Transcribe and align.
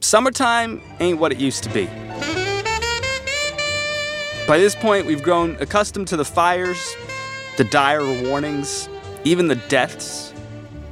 summertime 0.00 0.80
ain't 1.00 1.18
what 1.18 1.32
it 1.32 1.38
used 1.38 1.64
to 1.64 1.70
be. 1.70 1.86
By 4.46 4.58
this 4.58 4.74
point, 4.74 5.06
we've 5.06 5.22
grown 5.22 5.56
accustomed 5.60 6.08
to 6.08 6.16
the 6.16 6.24
fires, 6.24 6.96
the 7.56 7.64
dire 7.64 8.04
warnings, 8.24 8.88
even 9.24 9.48
the 9.48 9.56
deaths. 9.56 10.32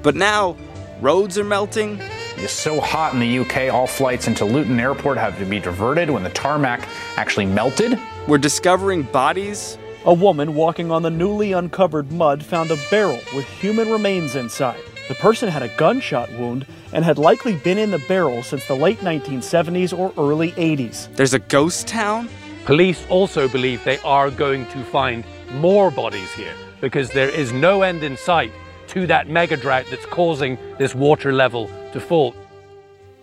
But 0.03 0.15
now, 0.15 0.57
roads 1.01 1.39
are 1.39 1.45
melting. 1.45 1.99
It's 2.37 2.53
so 2.53 2.81
hot 2.81 3.15
in 3.15 3.21
the 3.21 3.39
UK, 3.39 3.73
all 3.73 3.87
flights 3.87 4.29
into 4.29 4.45
Luton 4.45 4.79
Airport 4.79 5.17
have 5.17 5.39
to 5.39 5.47
be 5.47 5.59
diverted 5.59 6.11
when 6.11 6.23
the 6.23 6.31
tarmac 6.31 6.87
actually 7.17 7.47
melted. 7.47 7.99
We're 8.29 8.37
discovering 8.37 9.05
bodies. 9.05 9.79
A 10.05 10.13
woman 10.13 10.55
walking 10.55 10.91
on 10.93 11.03
the 11.03 11.11
newly 11.11 11.53
uncovered 11.53 12.13
mud 12.13 12.45
found 12.45 12.71
a 12.71 12.77
barrel 12.91 13.21
with 13.35 13.49
human 13.49 13.91
remains 13.91 14.37
inside. 14.37 14.81
The 15.09 15.15
person 15.15 15.49
had 15.49 15.63
a 15.63 15.69
gunshot 15.77 16.33
wound 16.33 16.67
and 16.93 17.05
had 17.05 17.17
likely 17.17 17.55
been 17.55 17.79
in 17.79 17.93
the 17.93 18.01
barrel 18.09 18.43
since 18.43 18.67
the 18.67 18.75
late 18.75 18.99
1970s 18.99 19.97
or 19.97 20.13
early 20.19 20.51
80s. 20.53 21.15
There's 21.15 21.35
a 21.35 21.39
ghost 21.39 21.87
town. 21.87 22.29
Police 22.65 23.07
also 23.09 23.47
believe 23.47 23.85
they 23.85 23.99
are 23.99 24.31
going 24.31 24.67
to 24.67 24.83
find 24.83 25.25
more 25.53 25.93
bodies 25.93 26.33
here 26.33 26.55
because 26.81 27.11
there 27.11 27.29
is 27.29 27.53
no 27.53 27.83
end 27.83 28.03
in 28.03 28.17
sight 28.17 28.51
to 28.89 29.07
that 29.07 29.29
mega 29.29 29.57
drought 29.57 29.87
that's 29.91 30.07
causing 30.07 30.59
this 30.79 30.93
water 30.93 31.33
level 31.33 31.71
to 31.93 32.01
fall. 32.01 32.35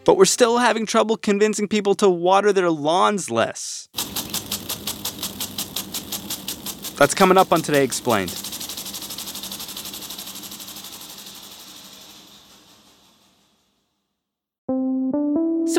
But 0.05 0.16
we're 0.16 0.25
still 0.25 0.59
having 0.59 0.86
trouble 0.86 1.17
convincing 1.17 1.67
people 1.67 1.95
to 1.95 2.09
water 2.09 2.53
their 2.53 2.72
lawns 2.72 3.30
less. 3.30 3.89
That's 6.97 7.13
coming 7.13 7.38
up 7.38 7.52
on 7.52 7.61
Today 7.61 7.84
Explained. 7.84 8.42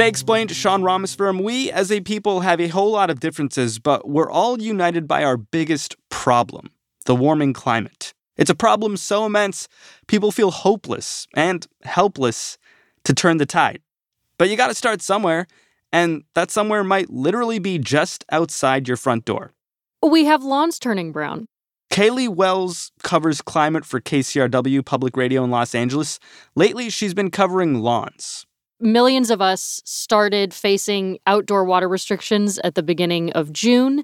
Today 0.00 0.08
explained 0.08 0.50
Sean 0.52 0.80
Rameswaram, 0.80 1.42
we 1.42 1.70
as 1.70 1.92
a 1.92 2.00
people 2.00 2.40
have 2.40 2.58
a 2.58 2.68
whole 2.68 2.90
lot 2.90 3.10
of 3.10 3.20
differences, 3.20 3.78
but 3.78 4.08
we're 4.08 4.30
all 4.30 4.58
united 4.58 5.06
by 5.06 5.22
our 5.22 5.36
biggest 5.36 5.94
problem 6.08 6.70
the 7.04 7.14
warming 7.14 7.52
climate. 7.52 8.14
It's 8.38 8.48
a 8.48 8.54
problem 8.54 8.96
so 8.96 9.26
immense, 9.26 9.68
people 10.06 10.32
feel 10.32 10.52
hopeless 10.52 11.26
and 11.34 11.66
helpless 11.82 12.56
to 13.04 13.12
turn 13.12 13.36
the 13.36 13.44
tide. 13.44 13.82
But 14.38 14.48
you 14.48 14.56
gotta 14.56 14.74
start 14.74 15.02
somewhere, 15.02 15.46
and 15.92 16.24
that 16.34 16.50
somewhere 16.50 16.82
might 16.82 17.10
literally 17.10 17.58
be 17.58 17.78
just 17.78 18.24
outside 18.32 18.88
your 18.88 18.96
front 18.96 19.26
door. 19.26 19.52
We 20.02 20.24
have 20.24 20.42
lawns 20.42 20.78
turning 20.78 21.12
brown. 21.12 21.44
Caleigh 21.90 22.26
Wells 22.26 22.90
covers 23.02 23.42
climate 23.42 23.84
for 23.84 24.00
KCRW 24.00 24.82
Public 24.82 25.18
Radio 25.18 25.44
in 25.44 25.50
Los 25.50 25.74
Angeles. 25.74 26.18
Lately, 26.56 26.88
she's 26.88 27.12
been 27.12 27.30
covering 27.30 27.82
lawns 27.82 28.46
millions 28.80 29.30
of 29.30 29.40
us 29.40 29.82
started 29.84 30.54
facing 30.54 31.18
outdoor 31.26 31.64
water 31.64 31.88
restrictions 31.88 32.58
at 32.60 32.74
the 32.74 32.82
beginning 32.82 33.32
of 33.32 33.52
June. 33.52 34.02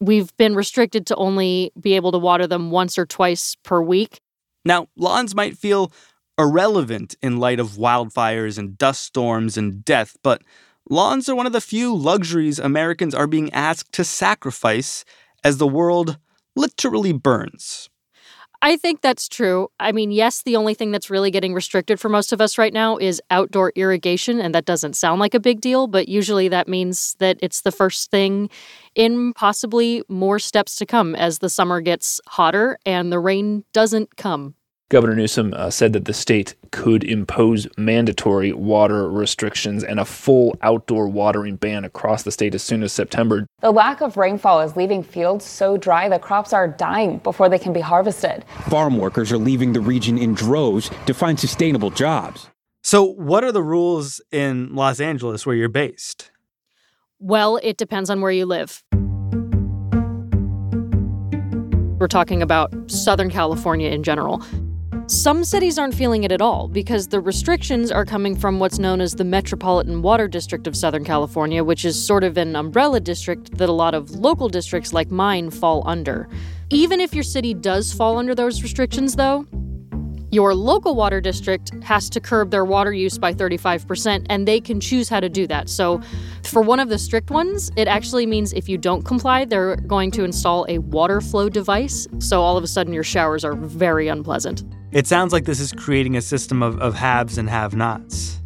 We've 0.00 0.36
been 0.36 0.54
restricted 0.54 1.06
to 1.06 1.16
only 1.16 1.72
be 1.80 1.94
able 1.94 2.12
to 2.12 2.18
water 2.18 2.46
them 2.46 2.70
once 2.70 2.98
or 2.98 3.06
twice 3.06 3.56
per 3.62 3.80
week. 3.80 4.20
Now, 4.64 4.88
lawns 4.96 5.34
might 5.34 5.56
feel 5.56 5.92
irrelevant 6.38 7.14
in 7.22 7.38
light 7.38 7.60
of 7.60 7.72
wildfires 7.72 8.58
and 8.58 8.78
dust 8.78 9.02
storms 9.02 9.56
and 9.56 9.84
death, 9.84 10.16
but 10.22 10.42
lawns 10.88 11.28
are 11.28 11.34
one 11.34 11.46
of 11.46 11.52
the 11.52 11.60
few 11.60 11.94
luxuries 11.94 12.58
Americans 12.58 13.14
are 13.14 13.26
being 13.26 13.52
asked 13.52 13.92
to 13.92 14.04
sacrifice 14.04 15.04
as 15.44 15.58
the 15.58 15.66
world 15.66 16.18
literally 16.56 17.12
burns. 17.12 17.88
I 18.64 18.76
think 18.76 19.00
that's 19.00 19.28
true. 19.28 19.68
I 19.80 19.90
mean, 19.90 20.12
yes, 20.12 20.42
the 20.42 20.54
only 20.54 20.74
thing 20.74 20.92
that's 20.92 21.10
really 21.10 21.32
getting 21.32 21.52
restricted 21.52 21.98
for 21.98 22.08
most 22.08 22.32
of 22.32 22.40
us 22.40 22.58
right 22.58 22.72
now 22.72 22.96
is 22.96 23.20
outdoor 23.28 23.72
irrigation, 23.74 24.40
and 24.40 24.54
that 24.54 24.66
doesn't 24.66 24.94
sound 24.94 25.18
like 25.18 25.34
a 25.34 25.40
big 25.40 25.60
deal, 25.60 25.88
but 25.88 26.08
usually 26.08 26.46
that 26.48 26.68
means 26.68 27.16
that 27.18 27.38
it's 27.42 27.62
the 27.62 27.72
first 27.72 28.12
thing 28.12 28.48
in 28.94 29.32
possibly 29.32 30.04
more 30.08 30.38
steps 30.38 30.76
to 30.76 30.86
come 30.86 31.16
as 31.16 31.40
the 31.40 31.50
summer 31.50 31.80
gets 31.80 32.20
hotter 32.28 32.78
and 32.86 33.10
the 33.10 33.18
rain 33.18 33.64
doesn't 33.72 34.16
come. 34.16 34.54
Governor 34.92 35.14
Newsom 35.14 35.54
uh, 35.56 35.70
said 35.70 35.94
that 35.94 36.04
the 36.04 36.12
state 36.12 36.54
could 36.70 37.02
impose 37.02 37.66
mandatory 37.78 38.52
water 38.52 39.10
restrictions 39.10 39.82
and 39.82 39.98
a 39.98 40.04
full 40.04 40.54
outdoor 40.60 41.08
watering 41.08 41.56
ban 41.56 41.82
across 41.82 42.24
the 42.24 42.30
state 42.30 42.54
as 42.54 42.62
soon 42.62 42.82
as 42.82 42.92
September. 42.92 43.46
The 43.62 43.70
lack 43.70 44.02
of 44.02 44.18
rainfall 44.18 44.60
is 44.60 44.76
leaving 44.76 45.02
fields 45.02 45.46
so 45.46 45.78
dry 45.78 46.10
the 46.10 46.18
crops 46.18 46.52
are 46.52 46.68
dying 46.68 47.16
before 47.20 47.48
they 47.48 47.58
can 47.58 47.72
be 47.72 47.80
harvested. 47.80 48.44
Farm 48.68 48.98
workers 48.98 49.32
are 49.32 49.38
leaving 49.38 49.72
the 49.72 49.80
region 49.80 50.18
in 50.18 50.34
droves 50.34 50.90
to 51.06 51.14
find 51.14 51.40
sustainable 51.40 51.88
jobs. 51.88 52.50
So, 52.82 53.02
what 53.02 53.44
are 53.44 53.52
the 53.52 53.62
rules 53.62 54.20
in 54.30 54.74
Los 54.74 55.00
Angeles 55.00 55.46
where 55.46 55.56
you're 55.56 55.70
based? 55.70 56.30
Well, 57.18 57.58
it 57.62 57.78
depends 57.78 58.10
on 58.10 58.20
where 58.20 58.30
you 58.30 58.44
live. 58.44 58.84
We're 61.98 62.08
talking 62.08 62.42
about 62.42 62.74
Southern 62.90 63.30
California 63.30 63.88
in 63.88 64.02
general. 64.02 64.44
Some 65.08 65.42
cities 65.42 65.78
aren't 65.78 65.94
feeling 65.94 66.22
it 66.22 66.32
at 66.32 66.40
all 66.40 66.68
because 66.68 67.08
the 67.08 67.20
restrictions 67.20 67.90
are 67.90 68.04
coming 68.04 68.36
from 68.36 68.60
what's 68.60 68.78
known 68.78 69.00
as 69.00 69.14
the 69.14 69.24
Metropolitan 69.24 70.00
Water 70.00 70.28
District 70.28 70.66
of 70.66 70.76
Southern 70.76 71.04
California, 71.04 71.64
which 71.64 71.84
is 71.84 72.02
sort 72.02 72.22
of 72.22 72.38
an 72.38 72.54
umbrella 72.54 73.00
district 73.00 73.58
that 73.58 73.68
a 73.68 73.72
lot 73.72 73.94
of 73.94 74.12
local 74.12 74.48
districts 74.48 74.92
like 74.92 75.10
mine 75.10 75.50
fall 75.50 75.82
under. 75.86 76.28
Even 76.70 77.00
if 77.00 77.14
your 77.14 77.24
city 77.24 77.52
does 77.52 77.92
fall 77.92 78.16
under 78.16 78.34
those 78.34 78.62
restrictions, 78.62 79.16
though, 79.16 79.44
your 80.30 80.54
local 80.54 80.94
water 80.94 81.20
district 81.20 81.72
has 81.82 82.08
to 82.08 82.20
curb 82.20 82.50
their 82.50 82.64
water 82.64 82.92
use 82.92 83.18
by 83.18 83.34
35%, 83.34 84.26
and 84.30 84.48
they 84.48 84.60
can 84.60 84.80
choose 84.80 85.08
how 85.08 85.20
to 85.20 85.28
do 85.28 85.46
that. 85.48 85.68
So, 85.68 86.00
for 86.44 86.62
one 86.62 86.80
of 86.80 86.88
the 86.88 86.98
strict 86.98 87.30
ones, 87.30 87.70
it 87.76 87.86
actually 87.86 88.24
means 88.24 88.52
if 88.54 88.68
you 88.68 88.78
don't 88.78 89.02
comply, 89.04 89.44
they're 89.44 89.76
going 89.76 90.10
to 90.12 90.24
install 90.24 90.64
a 90.70 90.78
water 90.78 91.20
flow 91.20 91.50
device. 91.50 92.08
So, 92.18 92.40
all 92.40 92.56
of 92.56 92.64
a 92.64 92.68
sudden, 92.68 92.94
your 92.94 93.04
showers 93.04 93.44
are 93.44 93.54
very 93.54 94.08
unpleasant. 94.08 94.64
It 94.92 95.06
sounds 95.06 95.32
like 95.32 95.44
this 95.44 95.58
is 95.58 95.72
creating 95.72 96.16
a 96.16 96.22
system 96.22 96.62
of, 96.62 96.78
of 96.80 96.94
haves 96.94 97.38
and 97.38 97.48
have 97.48 97.74
nots. 97.74 98.38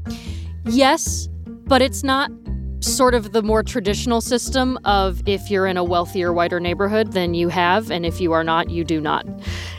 Yes, 0.65 1.29
but 1.67 1.83
it's 1.83 2.05
not 2.05 2.31
sort 2.81 3.15
of 3.15 3.33
the 3.33 3.43
more 3.43 3.65
traditional 3.65 4.21
system 4.21 4.79
of 4.85 5.21
if 5.27 5.51
you're 5.51 5.67
in 5.67 5.77
a 5.77 5.83
wealthier, 5.83 6.33
whiter 6.33 6.61
neighborhood, 6.61 7.13
then 7.13 7.35
you 7.35 7.49
have, 7.49 7.91
and 7.91 8.07
if 8.07 8.21
you 8.21 8.33
are 8.33 8.45
not, 8.45 8.71
you 8.71 8.85
do 8.85 9.01
not. 9.01 9.27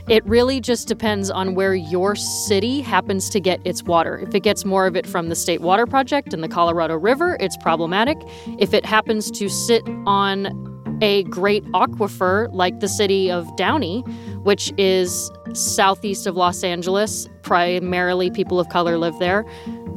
It 0.10 0.26
really 0.26 0.60
just 0.60 0.88
depends 0.90 1.30
on 1.30 1.56
where 1.56 1.74
your 1.74 2.16
city 2.16 2.82
happens 2.82 3.30
to 3.30 3.40
get 3.40 3.62
its 3.66 3.84
water. 3.84 4.20
If 4.20 4.36
it 4.36 4.42
gets 4.42 4.66
more 4.66 4.88
of 4.88 4.98
it 4.98 5.08
from 5.08 5.30
the 5.30 5.36
State 5.36 5.62
Water 5.62 5.86
Project 5.86 6.34
and 6.34 6.44
the 6.44 6.50
Colorado 6.50 6.96
River, 6.96 7.38
it's 7.40 7.56
problematic. 7.58 8.18
If 8.60 8.74
it 8.74 8.86
happens 8.86 9.32
to 9.32 9.48
sit 9.48 9.84
on 10.06 10.77
a 11.02 11.24
great 11.24 11.64
aquifer 11.66 12.52
like 12.54 12.80
the 12.80 12.88
city 12.88 13.30
of 13.32 13.48
Downey, 13.56 14.02
which 14.44 14.74
is 14.78 15.32
southeast 15.54 16.28
of 16.28 16.36
Los 16.36 16.64
Angeles, 16.64 17.30
primarily 17.44 18.32
people 18.32 18.60
of 18.60 18.70
color 18.70 18.98
live 18.98 19.18
there, 19.20 19.46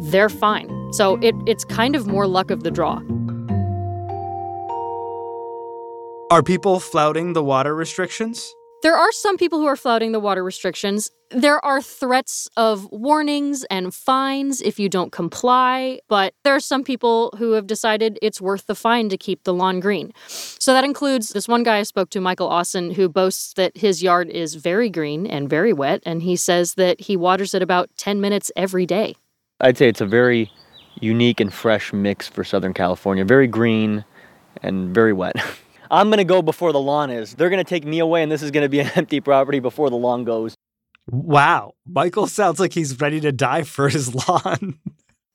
they're 0.00 0.28
fine. 0.28 0.92
So 0.92 1.16
it, 1.22 1.34
it's 1.46 1.64
kind 1.64 1.94
of 1.94 2.06
more 2.06 2.26
luck 2.26 2.50
of 2.50 2.62
the 2.62 2.70
draw. 2.70 3.00
Are 6.30 6.42
people 6.42 6.78
flouting 6.78 7.32
the 7.32 7.42
water 7.42 7.74
restrictions? 7.74 8.54
There 8.82 8.96
are 8.96 9.12
some 9.12 9.36
people 9.36 9.58
who 9.58 9.66
are 9.66 9.76
flouting 9.76 10.12
the 10.12 10.20
water 10.20 10.42
restrictions. 10.42 11.10
There 11.30 11.62
are 11.62 11.82
threats 11.82 12.48
of 12.56 12.90
warnings 12.90 13.62
and 13.64 13.94
fines 13.94 14.62
if 14.62 14.80
you 14.80 14.88
don't 14.88 15.12
comply, 15.12 16.00
but 16.08 16.32
there 16.44 16.54
are 16.54 16.60
some 16.60 16.82
people 16.82 17.34
who 17.36 17.52
have 17.52 17.66
decided 17.66 18.18
it's 18.22 18.40
worth 18.40 18.66
the 18.66 18.74
fine 18.74 19.10
to 19.10 19.18
keep 19.18 19.44
the 19.44 19.52
lawn 19.52 19.80
green. 19.80 20.12
So 20.28 20.72
that 20.72 20.82
includes 20.82 21.30
this 21.30 21.46
one 21.46 21.62
guy 21.62 21.76
I 21.76 21.82
spoke 21.82 22.08
to, 22.10 22.22
Michael 22.22 22.48
Austin, 22.48 22.92
who 22.92 23.10
boasts 23.10 23.52
that 23.52 23.76
his 23.76 24.02
yard 24.02 24.30
is 24.30 24.54
very 24.54 24.88
green 24.88 25.26
and 25.26 25.50
very 25.50 25.74
wet, 25.74 26.02
and 26.06 26.22
he 26.22 26.34
says 26.34 26.74
that 26.74 27.02
he 27.02 27.18
waters 27.18 27.52
it 27.52 27.60
about 27.60 27.90
10 27.98 28.18
minutes 28.18 28.50
every 28.56 28.86
day. 28.86 29.14
I'd 29.60 29.76
say 29.76 29.88
it's 29.88 30.00
a 30.00 30.06
very 30.06 30.50
unique 31.00 31.38
and 31.38 31.52
fresh 31.52 31.92
mix 31.92 32.28
for 32.28 32.44
Southern 32.44 32.72
California. 32.72 33.26
Very 33.26 33.46
green 33.46 34.06
and 34.62 34.94
very 34.94 35.12
wet. 35.12 35.36
I'm 35.90 36.08
going 36.08 36.18
to 36.18 36.24
go 36.24 36.40
before 36.40 36.72
the 36.72 36.80
lawn 36.80 37.10
is. 37.10 37.34
They're 37.34 37.50
going 37.50 37.62
to 37.62 37.68
take 37.68 37.84
me 37.84 37.98
away, 37.98 38.22
and 38.22 38.30
this 38.30 38.42
is 38.42 38.50
going 38.50 38.64
to 38.64 38.68
be 38.68 38.80
an 38.80 38.90
empty 38.94 39.20
property 39.20 39.58
before 39.58 39.90
the 39.90 39.96
lawn 39.96 40.24
goes. 40.24 40.54
Wow. 41.10 41.74
Michael 41.86 42.26
sounds 42.26 42.60
like 42.60 42.72
he's 42.72 43.00
ready 43.00 43.20
to 43.20 43.32
die 43.32 43.64
for 43.64 43.88
his 43.88 44.14
lawn. 44.28 44.78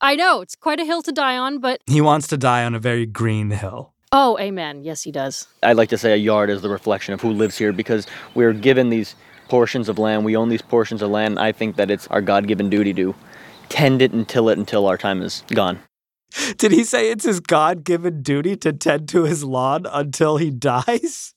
I 0.02 0.16
know, 0.16 0.42
it's 0.42 0.56
quite 0.56 0.80
a 0.80 0.86
hill 0.86 1.02
to 1.04 1.12
die 1.12 1.38
on, 1.38 1.60
but. 1.60 1.81
He 1.88 2.00
wants 2.02 2.28
to 2.28 2.38
die 2.38 2.63
on 2.63 2.75
a 2.75 2.80
very 2.80 3.06
green 3.06 3.50
hill. 3.50 3.94
Oh, 4.12 4.38
amen. 4.40 4.84
Yes, 4.84 5.04
he 5.04 5.12
does. 5.12 5.48
I'd 5.63 5.75
like 5.75 5.90
to 5.90 5.98
say 5.98 6.13
a 6.13 6.18
yard 6.18 6.50
is 6.50 6.62
the 6.62 6.69
reflection 6.69 7.13
of 7.13 7.22
who 7.22 7.31
lives 7.31 7.58
here 7.58 7.74
because 7.74 8.08
we're 8.34 8.54
given 8.54 8.90
these 8.90 9.16
portions 9.50 9.90
of 9.90 10.00
land. 10.00 10.24
We 10.24 10.38
own 10.38 10.50
these 10.50 10.62
portions 10.62 11.01
of 11.01 11.10
land. 11.10 11.38
I 11.38 11.51
think 11.51 11.75
that 11.75 11.92
it's 11.92 12.08
our 12.08 12.22
God 12.22 12.48
given 12.48 12.69
duty 12.69 12.94
to 12.94 13.13
tend 13.68 14.01
it 14.01 14.13
and 14.13 14.28
till 14.28 14.48
it 14.48 14.58
until 14.58 14.88
our 14.88 14.98
time 14.98 15.22
is 15.22 15.44
gone. 15.50 15.80
Did 16.57 16.72
he 16.72 16.83
say 16.83 17.10
it's 17.10 17.25
his 17.25 17.39
God 17.39 17.83
given 17.83 18.22
duty 18.22 18.56
to 18.57 18.74
tend 18.74 19.10
to 19.10 19.24
his 19.24 19.44
lawn 19.44 19.86
until 19.89 20.38
he 20.38 20.51
dies? 20.51 21.33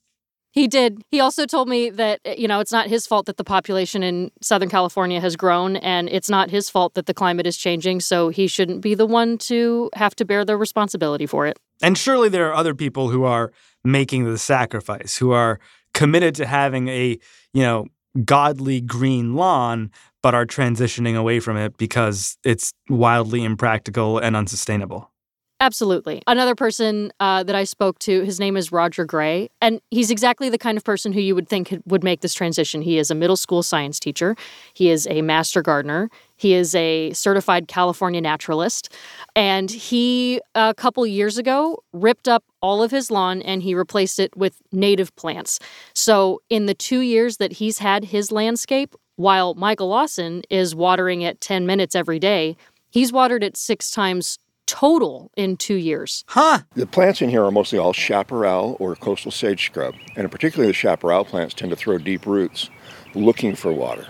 He 0.51 0.67
did. 0.67 1.03
He 1.11 1.21
also 1.21 1.47
told 1.47 1.69
me 1.69 1.91
that, 1.91 2.21
eh, 2.25 2.35
you 2.39 2.49
know, 2.49 2.59
it's 2.59 2.73
not 2.73 2.89
his 2.89 3.07
fault 3.07 3.27
that 3.27 3.37
the 3.37 3.45
population 3.45 4.03
in 4.03 4.31
Southern 4.41 4.69
California 4.69 5.21
has 5.21 5.37
grown, 5.37 5.77
and 5.77 6.09
it's 6.09 6.31
not 6.31 6.51
his 6.51 6.71
fault 6.71 6.95
that 6.95 7.07
the 7.07 7.15
climate 7.15 7.47
is 7.47 7.57
changing, 7.57 8.01
so 8.01 8.31
he 8.31 8.47
shouldn't 8.47 8.81
be 8.81 8.95
the 8.95 9.07
one 9.07 9.39
to 9.39 9.91
have 9.95 10.17
to 10.17 10.25
bear 10.25 10.45
the 10.45 10.57
responsibility 10.57 11.27
for 11.27 11.47
it. 11.47 11.59
And 11.83 11.97
surely 11.97 12.29
there 12.29 12.49
are 12.49 12.55
other 12.55 12.75
people 12.75 13.11
who 13.11 13.25
are 13.25 13.53
making 13.85 14.25
the 14.25 14.39
sacrifice, 14.39 15.17
who 15.17 15.31
are 15.31 15.61
committed 15.95 16.35
to 16.37 16.47
having 16.47 16.89
a, 16.89 17.19
you 17.53 17.63
know, 17.63 17.87
godly 18.25 18.81
green 18.81 19.35
lawn, 19.35 19.91
but 20.29 20.35
are 20.35 20.45
transitioning 20.45 21.17
away 21.17 21.41
from 21.41 21.57
it 21.57 21.79
because 21.79 22.37
it's 22.45 22.75
wildly 22.91 23.43
impractical 23.45 24.19
and 24.19 24.37
unsustainable. 24.37 25.11
Absolutely. 25.59 26.23
Another 26.27 26.55
person 26.55 27.11
uh, 27.19 27.43
that 27.45 27.55
I 27.55 27.65
spoke 27.65 27.99
to, 28.01 28.25
his 28.25 28.39
name 28.39 28.55
is 28.55 28.71
Roger 28.71 29.07
Gray, 29.07 29.49
and 29.63 29.81
he's 29.91 30.11
exactly 30.11 30.51
the 30.51 30.59
kind 30.59 30.77
of 30.77 30.85
person 30.85 31.15
who 31.15 31.21
you 31.23 31.35
would 31.35 31.49
think 31.49 31.75
would 31.87 32.05
make 32.05 32.21
this 32.21 32.35
transition. 32.35 32.83
He 32.83 32.99
is 32.99 33.11
a 33.11 33.15
middle 33.15 33.39
school 33.39 33.63
science 33.63 33.99
teacher, 33.99 34.37
he 34.75 34.91
is 34.91 35.07
a 35.11 35.23
master 35.23 35.63
gardener, 35.63 36.11
he 36.37 36.53
is 36.53 36.75
a 36.75 37.11
certified 37.15 37.67
California 37.67 38.21
naturalist, 38.21 38.93
and 39.35 39.71
he, 39.71 40.43
a 40.55 40.75
couple 40.75 41.07
years 41.07 41.39
ago, 41.39 41.83
ripped 41.95 42.29
up 42.29 42.45
all 42.61 42.83
of 42.83 42.91
his 42.91 43.11
lawn 43.11 43.41
and 43.41 43.63
he 43.63 43.75
replaced 43.75 44.19
it 44.19 44.37
with 44.37 44.61
native 44.73 45.17
plants. 45.17 45.59
So, 45.95 46.43
in 46.51 46.67
the 46.67 46.75
two 46.75 47.01
years 47.01 47.39
that 47.39 47.53
he's 47.53 47.79
had 47.79 48.05
his 48.05 48.31
landscape, 48.31 48.95
while 49.19 49.55
Michael 49.55 49.93
Austin 49.93 50.43
is 50.49 50.77
watering 50.77 51.23
it 51.23 51.41
10 51.41 51.67
minutes 51.67 51.97
every 51.97 52.21
day, 52.21 52.57
he's 52.89 53.13
watered 53.13 53.43
it 53.43 53.57
six 53.57 53.91
times 53.91 54.39
total 54.67 55.33
in 55.37 55.57
two 55.57 55.75
years. 55.75 56.25
Huh. 56.29 56.61
The 56.75 56.87
plants 56.87 57.21
in 57.21 57.29
here 57.29 57.43
are 57.45 57.51
mostly 57.51 57.81
all 57.81 57.93
chaparral 57.93 58.77
or 58.79 58.95
coastal 58.95 59.33
sage 59.33 59.67
scrub, 59.67 59.97
and 60.15 60.31
particularly 60.31 60.69
the 60.69 60.75
chaparral 60.75 61.25
plants 61.25 61.53
tend 61.53 61.71
to 61.71 61.77
throw 61.77 61.99
deep 61.99 62.27
roots 62.27 62.71
looking 63.15 63.57
for 63.57 63.73
water. 63.73 64.07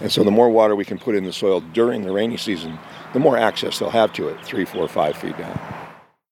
And 0.00 0.10
so 0.10 0.24
the 0.24 0.30
more 0.30 0.48
water 0.48 0.74
we 0.74 0.86
can 0.86 0.98
put 0.98 1.14
in 1.14 1.24
the 1.24 1.34
soil 1.34 1.60
during 1.60 2.02
the 2.02 2.12
rainy 2.12 2.38
season, 2.38 2.78
the 3.12 3.18
more 3.18 3.36
access 3.36 3.78
they'll 3.78 3.90
have 3.90 4.14
to 4.14 4.28
it, 4.28 4.42
three, 4.42 4.64
four, 4.64 4.88
five 4.88 5.18
feet 5.18 5.36
down. 5.36 5.60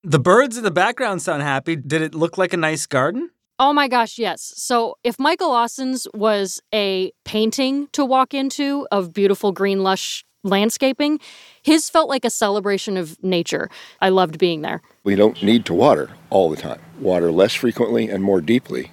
The 0.03 0.19
birds 0.19 0.57
in 0.57 0.65
the 0.65 0.71
background 0.71 1.21
sound 1.21 1.43
happy. 1.43 1.77
Did 1.77 2.01
it 2.01 2.15
look 2.15 2.39
like 2.39 2.55
a 2.55 2.57
nice 2.57 2.87
garden? 2.87 3.33
Oh 3.61 3.73
my 3.73 3.89
gosh, 3.89 4.19
yes. 4.19 4.53
So 4.57 4.97
if 5.03 5.19
Michael 5.19 5.51
Austin's 5.51 6.07
was 6.15 6.61
a 6.73 7.11
painting 7.25 7.89
to 7.93 8.05
walk 8.05 8.33
into 8.33 8.87
of 8.93 9.13
beautiful 9.13 9.51
green 9.51 9.83
lush 9.83 10.25
landscaping, 10.45 11.19
his 11.63 11.91
felt 11.91 12.09
like 12.09 12.25
a 12.25 12.31
celebration 12.31 12.97
of 12.97 13.23
nature. 13.23 13.69
I 14.01 14.11
loved 14.11 14.39
being 14.39 14.63
there. 14.63 14.81
We 15.03 15.17
don't 15.17 15.43
need 15.43 15.65
to 15.67 15.75
water 15.75 16.11
all 16.31 16.51
the 16.51 16.57
time. 16.57 16.81
Water 17.01 17.33
less 17.33 17.55
frequently 17.55 18.09
and 18.09 18.23
more 18.23 18.41
deeply. 18.41 18.93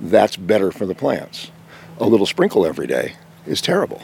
That's 0.00 0.36
better 0.36 0.72
for 0.72 0.86
the 0.86 0.94
plants. 0.94 1.50
A 1.98 2.06
little 2.06 2.26
sprinkle 2.26 2.64
every 2.64 2.86
day 2.86 3.16
is 3.46 3.60
terrible. 3.60 4.02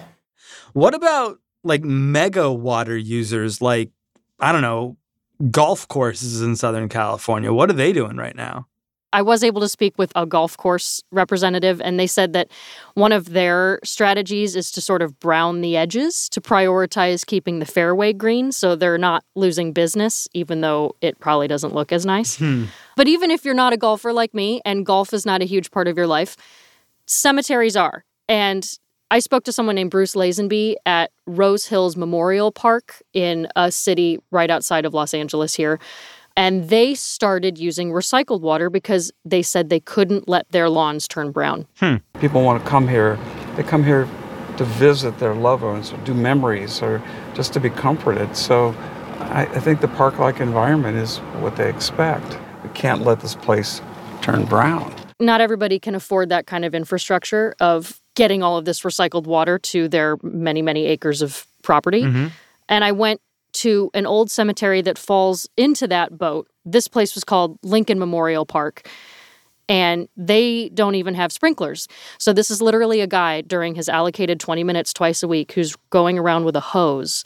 What 0.75 0.95
about 0.95 1.39
like 1.65 1.83
mega 1.83 2.53
water 2.53 2.97
users 2.97 3.63
like 3.63 3.91
I 4.39 4.53
don't 4.53 4.61
know, 4.61 4.99
golf 5.51 5.89
courses 5.89 6.43
in 6.43 6.57
Southern 6.57 6.91
California? 6.91 7.51
What 7.51 7.71
are 7.71 7.75
they 7.75 7.95
doing 7.95 8.19
right 8.19 8.37
now? 8.37 8.67
I 9.13 9.23
was 9.23 9.43
able 9.43 9.61
to 9.61 9.69
speak 9.69 9.97
with 9.99 10.13
a 10.15 10.27
golf 10.27 10.57
course 10.57 11.03
representative, 11.11 11.81
and 11.81 11.99
they 11.99 12.07
said 12.07 12.33
that 12.35 12.49
one 12.95 13.13
of 13.13 13.31
their 13.31 13.81
strategies 13.85 14.57
is 14.57 14.71
to 14.73 14.81
sort 14.81 15.01
of 15.01 15.19
brown 15.21 15.61
the 15.61 15.77
edges 15.77 16.29
to 16.31 16.41
prioritize 16.41 17.25
keeping 17.25 17.59
the 17.59 17.67
fairway 17.67 18.13
green 18.13 18.53
so 18.53 18.77
they're 18.77 18.99
not 18.99 19.25
losing 19.35 19.73
business, 19.73 20.29
even 20.35 20.61
though 20.61 20.95
it 21.01 21.19
probably 21.21 21.49
doesn't 21.49 21.75
look 21.75 21.93
as 21.93 22.05
nice. 22.05 22.37
Hmm. 22.37 22.65
But 22.97 23.09
even 23.09 23.31
if 23.31 23.45
you're 23.45 23.55
not 23.55 23.73
a 23.73 23.77
golfer 23.77 24.13
like 24.13 24.35
me 24.35 24.61
and 24.65 24.85
golf 24.85 25.15
is 25.15 25.25
not 25.25 25.41
a 25.41 25.45
huge 25.45 25.71
part 25.71 25.89
of 25.89 25.97
your 25.97 26.07
life, 26.07 26.37
cemeteries 27.07 27.77
are. 27.77 28.05
And 28.29 28.69
I 29.11 29.21
spoke 29.21 29.45
to 29.45 29.53
someone 29.53 29.77
named 29.77 29.93
Bruce 29.93 30.15
Lazenby 30.15 30.75
at 30.85 31.13
Rose 31.27 31.67
Hills 31.67 31.97
Memorial 31.97 32.51
Park 32.51 33.03
in 33.13 33.47
a 33.55 33.71
city 33.71 34.19
right 34.33 34.51
outside 34.51 34.85
of 34.85 34.95
Los 34.95 35.15
Angeles 35.15 35.55
here. 35.55 35.79
And 36.37 36.69
they 36.69 36.95
started 36.95 37.59
using 37.59 37.91
recycled 37.91 38.43
water 38.43 38.69
because 38.69 39.11
they 39.25 39.43
said 39.43 39.71
they 39.71 39.81
couldn't 39.81 40.29
let 40.29 40.51
their 40.51 40.69
lawns 40.69 41.09
turn 41.09 41.31
brown. 41.33 41.67
Hmm. 41.77 41.97
People 42.21 42.43
want 42.43 42.63
to 42.63 42.69
come 42.69 42.87
here. 42.87 43.19
They 43.57 43.63
come 43.63 43.83
here 43.83 44.07
to 44.59 44.65
visit 44.65 45.19
their 45.19 45.35
loved 45.35 45.63
ones 45.63 45.93
or 45.93 45.97
do 45.99 46.15
memories 46.15 46.83
or 46.83 47.03
just 47.35 47.53
to 47.55 47.61
be 47.61 47.71
comforted. 47.71 48.37
So 48.37 48.75
I, 49.19 49.43
I 49.43 49.61
think 49.61 49.81
the 49.81 49.89
park 49.89 50.19
like 50.19 50.41
environment 50.41 50.99
is 50.99 51.19
what 51.41 51.57
they 51.57 51.69
expect. 51.69 52.39
We 52.63 52.69
can't 52.71 53.03
let 53.03 53.21
this 53.21 53.35
place 53.35 53.81
turn 54.21 54.45
brown. 54.45 54.95
Not 55.19 55.41
everybody 55.41 55.79
can 55.79 55.95
afford 55.95 56.29
that 56.29 56.47
kind 56.47 56.65
of 56.65 56.75
infrastructure 56.75 57.55
of 57.61 58.01
getting 58.15 58.43
all 58.43 58.59
of 58.59 58.65
this 58.65 58.83
recycled 58.83 59.25
water 59.25 59.59
to 59.59 59.89
their 59.89 60.19
many, 60.23 60.63
many 60.63 60.87
acres 60.87 61.23
of 61.23 61.47
property. 61.63 62.03
Mm-hmm. 62.03 62.29
And 62.69 62.85
I 62.85 62.93
went 62.93 63.21
to 63.57 63.91
an 63.95 64.07
old 64.07 64.31
cemetery 64.31 64.83
that 64.83 64.99
falls 64.99 65.49
into 65.57 65.89
that 65.89 66.19
boat. 66.19 66.49
This 66.65 66.89
place 66.89 67.15
was 67.15 67.25
called 67.25 67.59
Lincoln 67.63 67.99
Memorial 67.99 68.47
Park. 68.47 68.89
And 69.69 70.09
they 70.17 70.69
don't 70.75 70.95
even 70.95 71.15
have 71.15 71.33
sprinklers. 71.33 71.89
So, 72.19 72.33
this 72.33 72.53
is 72.53 72.63
literally 72.63 73.01
a 73.01 73.07
guy 73.09 73.41
during 73.41 73.75
his 73.75 73.89
allocated 73.89 74.39
20 74.39 74.63
minutes 74.63 74.93
twice 74.93 75.25
a 75.25 75.29
week 75.29 75.53
who's 75.53 75.75
going 75.91 76.21
around 76.21 76.45
with 76.45 76.55
a 76.55 76.61
hose, 76.61 77.25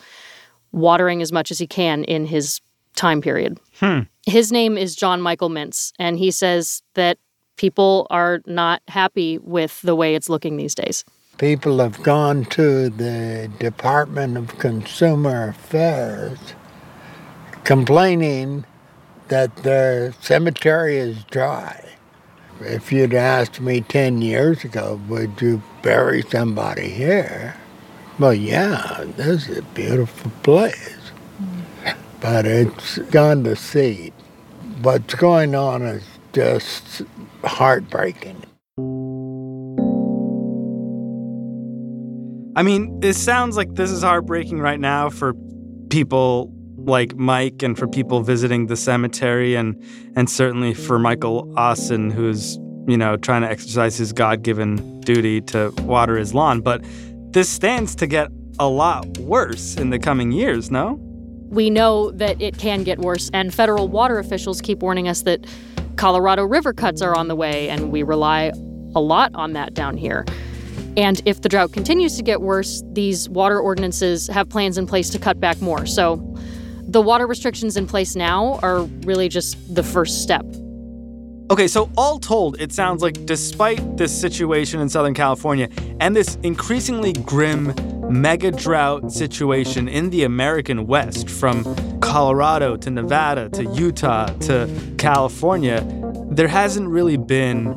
watering 0.72 1.20
as 1.20 1.32
much 1.32 1.50
as 1.50 1.58
he 1.58 1.66
can 1.66 2.02
in 2.04 2.24
his 2.24 2.62
time 2.96 3.20
period. 3.20 3.58
Hmm. 3.78 4.00
His 4.26 4.50
name 4.50 4.78
is 4.78 4.96
John 4.96 5.20
Michael 5.20 5.50
Mintz, 5.50 5.92
and 5.98 6.18
he 6.18 6.30
says 6.30 6.82
that 6.94 7.18
people 7.56 8.06
are 8.08 8.40
not 8.46 8.80
happy 8.88 9.36
with 9.36 9.82
the 9.82 9.94
way 9.94 10.14
it's 10.14 10.30
looking 10.30 10.56
these 10.56 10.74
days. 10.74 11.04
People 11.40 11.78
have 11.78 12.02
gone 12.02 12.44
to 12.44 12.90
the 12.90 13.50
Department 13.58 14.36
of 14.36 14.58
Consumer 14.58 15.48
Affairs 15.48 16.38
complaining 17.64 18.66
that 19.28 19.56
their 19.56 20.12
cemetery 20.20 20.98
is 20.98 21.24
dry. 21.30 21.82
If 22.60 22.92
you'd 22.92 23.14
asked 23.14 23.58
me 23.58 23.80
10 23.80 24.20
years 24.20 24.64
ago, 24.64 25.00
would 25.08 25.40
you 25.40 25.62
bury 25.80 26.20
somebody 26.20 26.90
here? 26.90 27.56
Well, 28.18 28.34
yeah, 28.34 29.06
this 29.16 29.48
is 29.48 29.56
a 29.60 29.62
beautiful 29.62 30.30
place. 30.42 31.10
But 32.20 32.44
it's 32.44 32.98
gone 32.98 33.44
to 33.44 33.56
seed. 33.56 34.12
What's 34.82 35.14
going 35.14 35.54
on 35.54 35.84
is 35.84 36.04
just 36.34 37.00
heartbreaking. 37.42 38.44
I 42.60 42.62
mean, 42.62 43.00
it 43.02 43.14
sounds 43.14 43.56
like 43.56 43.74
this 43.76 43.90
is 43.90 44.02
heartbreaking 44.02 44.60
right 44.60 44.78
now 44.78 45.08
for 45.08 45.32
people 45.88 46.52
like 46.76 47.16
Mike 47.16 47.62
and 47.62 47.78
for 47.78 47.88
people 47.88 48.20
visiting 48.20 48.66
the 48.66 48.76
cemetery 48.76 49.54
and 49.54 49.82
and 50.14 50.28
certainly 50.28 50.74
for 50.74 50.98
Michael 50.98 51.50
Austin 51.56 52.10
who's, 52.10 52.58
you 52.86 52.98
know, 52.98 53.16
trying 53.16 53.40
to 53.40 53.48
exercise 53.48 53.96
his 53.96 54.12
God-given 54.12 55.00
duty 55.00 55.40
to 55.40 55.72
water 55.84 56.18
his 56.18 56.34
lawn, 56.34 56.60
but 56.60 56.84
this 57.32 57.48
stands 57.48 57.94
to 57.94 58.06
get 58.06 58.28
a 58.58 58.68
lot 58.68 59.06
worse 59.16 59.76
in 59.76 59.88
the 59.88 59.98
coming 59.98 60.30
years, 60.30 60.70
no? 60.70 60.98
We 61.48 61.70
know 61.70 62.10
that 62.10 62.42
it 62.42 62.58
can 62.58 62.84
get 62.84 62.98
worse, 62.98 63.30
and 63.32 63.54
federal 63.54 63.88
water 63.88 64.18
officials 64.18 64.60
keep 64.60 64.80
warning 64.80 65.08
us 65.08 65.22
that 65.22 65.46
Colorado 65.96 66.44
river 66.44 66.74
cuts 66.74 67.00
are 67.00 67.16
on 67.16 67.28
the 67.28 67.36
way, 67.36 67.70
and 67.70 67.90
we 67.90 68.02
rely 68.02 68.52
a 68.94 69.00
lot 69.00 69.30
on 69.34 69.54
that 69.54 69.72
down 69.72 69.96
here. 69.96 70.26
And 70.96 71.22
if 71.24 71.42
the 71.42 71.48
drought 71.48 71.72
continues 71.72 72.16
to 72.16 72.22
get 72.22 72.40
worse, 72.40 72.82
these 72.92 73.28
water 73.28 73.58
ordinances 73.58 74.26
have 74.28 74.48
plans 74.48 74.76
in 74.76 74.86
place 74.86 75.10
to 75.10 75.18
cut 75.18 75.38
back 75.38 75.60
more. 75.60 75.86
So 75.86 76.16
the 76.82 77.00
water 77.00 77.26
restrictions 77.26 77.76
in 77.76 77.86
place 77.86 78.16
now 78.16 78.58
are 78.62 78.82
really 79.04 79.28
just 79.28 79.74
the 79.74 79.82
first 79.82 80.22
step. 80.22 80.44
Okay, 81.50 81.66
so 81.66 81.90
all 81.96 82.20
told, 82.20 82.60
it 82.60 82.72
sounds 82.72 83.02
like 83.02 83.26
despite 83.26 83.96
this 83.96 84.18
situation 84.18 84.80
in 84.80 84.88
Southern 84.88 85.14
California 85.14 85.68
and 85.98 86.14
this 86.14 86.36
increasingly 86.44 87.12
grim 87.12 87.74
mega 88.08 88.52
drought 88.52 89.10
situation 89.10 89.88
in 89.88 90.10
the 90.10 90.24
American 90.24 90.86
West, 90.86 91.28
from 91.28 91.64
Colorado 92.00 92.76
to 92.76 92.90
Nevada 92.90 93.48
to 93.50 93.64
Utah 93.72 94.26
to 94.26 94.68
California, 94.98 95.84
there 96.30 96.48
hasn't 96.48 96.88
really 96.88 97.16
been 97.16 97.74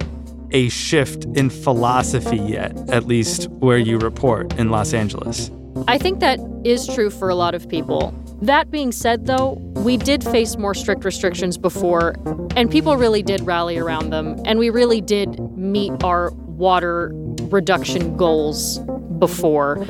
a 0.53 0.69
shift 0.69 1.25
in 1.35 1.49
philosophy 1.49 2.37
yet, 2.37 2.77
at 2.89 3.05
least 3.05 3.49
where 3.49 3.77
you 3.77 3.97
report 3.97 4.53
in 4.53 4.69
Los 4.69 4.93
Angeles. 4.93 5.51
I 5.87 5.97
think 5.97 6.19
that 6.19 6.39
is 6.63 6.87
true 6.87 7.09
for 7.09 7.29
a 7.29 7.35
lot 7.35 7.55
of 7.55 7.67
people. 7.67 8.13
That 8.41 8.69
being 8.69 8.91
said, 8.91 9.25
though, 9.25 9.53
we 9.75 9.97
did 9.97 10.23
face 10.23 10.57
more 10.57 10.73
strict 10.73 11.03
restrictions 11.03 11.57
before, 11.57 12.15
and 12.55 12.69
people 12.69 12.95
really 12.97 13.23
did 13.23 13.41
rally 13.41 13.77
around 13.77 14.11
them, 14.11 14.39
and 14.45 14.59
we 14.59 14.69
really 14.69 15.01
did 15.01 15.39
meet 15.57 15.91
our 16.03 16.31
water 16.31 17.11
reduction 17.49 18.15
goals 18.15 18.79
before. 19.19 19.85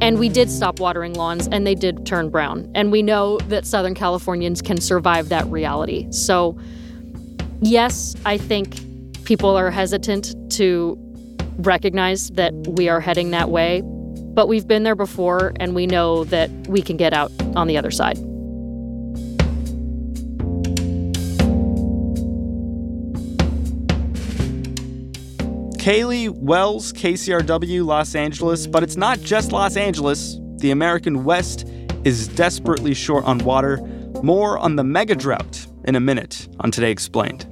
And 0.00 0.18
we 0.18 0.28
did 0.28 0.50
stop 0.50 0.80
watering 0.80 1.14
lawns, 1.14 1.48
and 1.48 1.66
they 1.66 1.74
did 1.74 2.06
turn 2.06 2.30
brown. 2.30 2.70
And 2.74 2.90
we 2.90 3.02
know 3.02 3.38
that 3.48 3.66
Southern 3.66 3.94
Californians 3.94 4.62
can 4.62 4.80
survive 4.80 5.28
that 5.28 5.46
reality. 5.46 6.10
So, 6.10 6.58
yes, 7.60 8.16
I 8.24 8.38
think 8.38 8.76
people 9.24 9.56
are 9.56 9.70
hesitant 9.70 10.34
to 10.52 10.98
recognize 11.58 12.30
that 12.30 12.52
we 12.66 12.88
are 12.88 13.00
heading 13.00 13.30
that 13.30 13.50
way, 13.50 13.82
but 14.34 14.48
we've 14.48 14.66
been 14.66 14.82
there 14.82 14.94
before 14.94 15.52
and 15.60 15.74
we 15.74 15.86
know 15.86 16.24
that 16.24 16.50
we 16.68 16.82
can 16.82 16.96
get 16.96 17.12
out 17.12 17.30
on 17.54 17.66
the 17.66 17.76
other 17.76 17.90
side. 17.90 18.18
Caleigh 25.82 26.28
Wells, 26.28 26.92
KCRW, 26.92 27.84
Los 27.84 28.14
Angeles, 28.14 28.68
but 28.68 28.84
it's 28.84 28.96
not 28.96 29.20
just 29.20 29.50
Los 29.50 29.76
Angeles. 29.76 30.38
The 30.58 30.70
American 30.70 31.24
West 31.24 31.66
is 32.04 32.28
desperately 32.28 32.94
short 32.94 33.24
on 33.24 33.38
water. 33.38 33.78
More 34.22 34.58
on 34.58 34.76
the 34.76 34.84
mega 34.84 35.16
drought 35.16 35.66
in 35.84 35.96
a 35.96 36.00
minute 36.00 36.46
on 36.60 36.70
Today 36.70 36.92
Explained. 36.92 37.51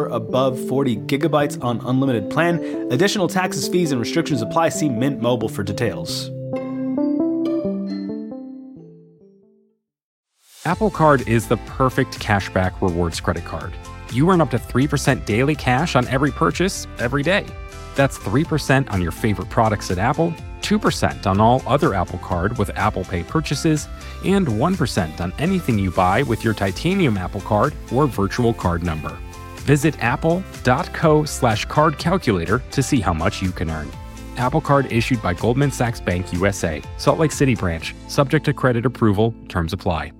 above 0.05 0.59
40 0.67 0.97
gigabytes 0.97 1.61
on 1.63 1.79
unlimited 1.81 2.29
plan. 2.29 2.59
Additional 2.91 3.27
taxes, 3.27 3.67
fees, 3.67 3.91
and 3.91 3.99
restrictions 3.99 4.41
apply. 4.41 4.69
See 4.69 4.89
Mint 4.89 5.21
Mobile 5.21 5.49
for 5.49 5.63
details. 5.63 6.29
Apple 10.63 10.91
Card 10.91 11.27
is 11.27 11.47
the 11.47 11.57
perfect 11.57 12.19
cashback 12.19 12.79
rewards 12.81 13.19
credit 13.19 13.45
card. 13.45 13.73
You 14.13 14.29
earn 14.29 14.41
up 14.41 14.51
to 14.51 14.59
3% 14.59 15.25
daily 15.25 15.55
cash 15.55 15.95
on 15.95 16.07
every 16.07 16.29
purchase 16.31 16.85
every 16.99 17.23
day. 17.23 17.47
That's 17.95 18.19
3% 18.19 18.91
on 18.91 19.01
your 19.01 19.11
favorite 19.11 19.49
products 19.49 19.89
at 19.89 19.97
Apple, 19.97 20.35
2% 20.61 21.25
on 21.25 21.41
all 21.41 21.63
other 21.65 21.95
Apple 21.95 22.19
Card 22.19 22.57
with 22.59 22.69
Apple 22.77 23.03
Pay 23.03 23.23
purchases, 23.23 23.87
and 24.23 24.47
1% 24.47 25.19
on 25.19 25.33
anything 25.39 25.79
you 25.79 25.89
buy 25.89 26.21
with 26.23 26.43
your 26.43 26.53
titanium 26.53 27.17
Apple 27.17 27.41
Card 27.41 27.73
or 27.91 28.05
virtual 28.05 28.53
card 28.53 28.83
number. 28.83 29.17
Visit 29.65 30.01
apple.co 30.03 31.23
slash 31.25 31.65
card 31.65 31.97
calculator 31.97 32.61
to 32.71 32.83
see 32.83 32.99
how 32.99 33.13
much 33.13 33.41
you 33.41 33.51
can 33.51 33.69
earn. 33.69 33.89
Apple 34.37 34.61
Card 34.61 34.91
issued 34.91 35.21
by 35.21 35.33
Goldman 35.33 35.71
Sachs 35.71 35.99
Bank 35.99 36.33
USA, 36.33 36.81
Salt 36.97 37.19
Lake 37.19 37.31
City 37.31 37.55
branch, 37.55 37.93
subject 38.07 38.45
to 38.45 38.53
credit 38.53 38.85
approval, 38.85 39.35
terms 39.47 39.73
apply. 39.73 40.13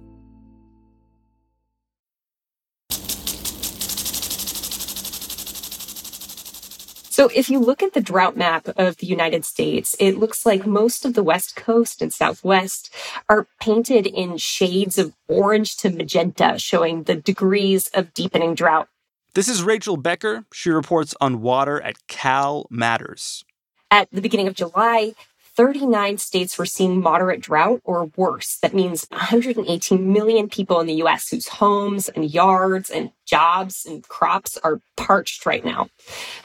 So, 7.22 7.30
if 7.36 7.50
you 7.52 7.60
look 7.60 7.84
at 7.84 7.94
the 7.94 8.02
drought 8.02 8.36
map 8.36 8.68
of 8.78 8.98
the 8.98 9.06
United 9.06 9.46
States, 9.46 9.96
it 10.00 10.18
looks 10.18 10.44
like 10.44 10.66
most 10.66 11.06
of 11.06 11.14
the 11.14 11.22
West 11.22 11.56
Coast 11.56 12.02
and 12.02 12.12
Southwest 12.12 12.92
are 13.30 13.48
painted 13.60 14.08
in 14.08 14.38
shades 14.38 14.98
of 14.98 15.14
orange 15.28 15.78
to 15.78 15.92
magenta, 15.92 16.58
showing 16.58 17.04
the 17.04 17.16
degrees 17.16 17.90
of 17.94 18.14
deepening 18.16 18.56
drought. 18.56 18.88
This 19.34 19.48
is 19.48 19.64
Rachel 19.64 19.96
Becker. 19.96 20.44
She 20.52 20.72
reports 20.72 21.16
on 21.22 21.42
water 21.42 21.82
at 21.82 22.06
Cal 22.08 22.68
Matters. 22.70 23.46
At 23.90 24.10
the 24.12 24.20
beginning 24.20 24.50
of 24.50 24.56
July, 24.56 25.14
39 25.56 26.18
states 26.18 26.58
were 26.58 26.66
seeing 26.66 27.00
moderate 27.00 27.40
drought 27.40 27.80
or 27.86 28.12
worse. 28.18 28.58
That 28.62 28.74
means 28.74 29.08
118 29.10 30.12
million 30.12 30.50
people 30.50 30.82
in 30.82 30.88
the 30.88 30.96
US 30.96 31.30
whose 31.30 31.48
homes 31.48 32.10
and 32.10 32.30
yards 32.30 32.90
and 32.90 33.12
jobs 33.32 33.86
and 33.86 34.06
crops 34.08 34.58
are 34.64 34.82
parched 34.98 35.46
right 35.46 35.64
now. 35.64 35.88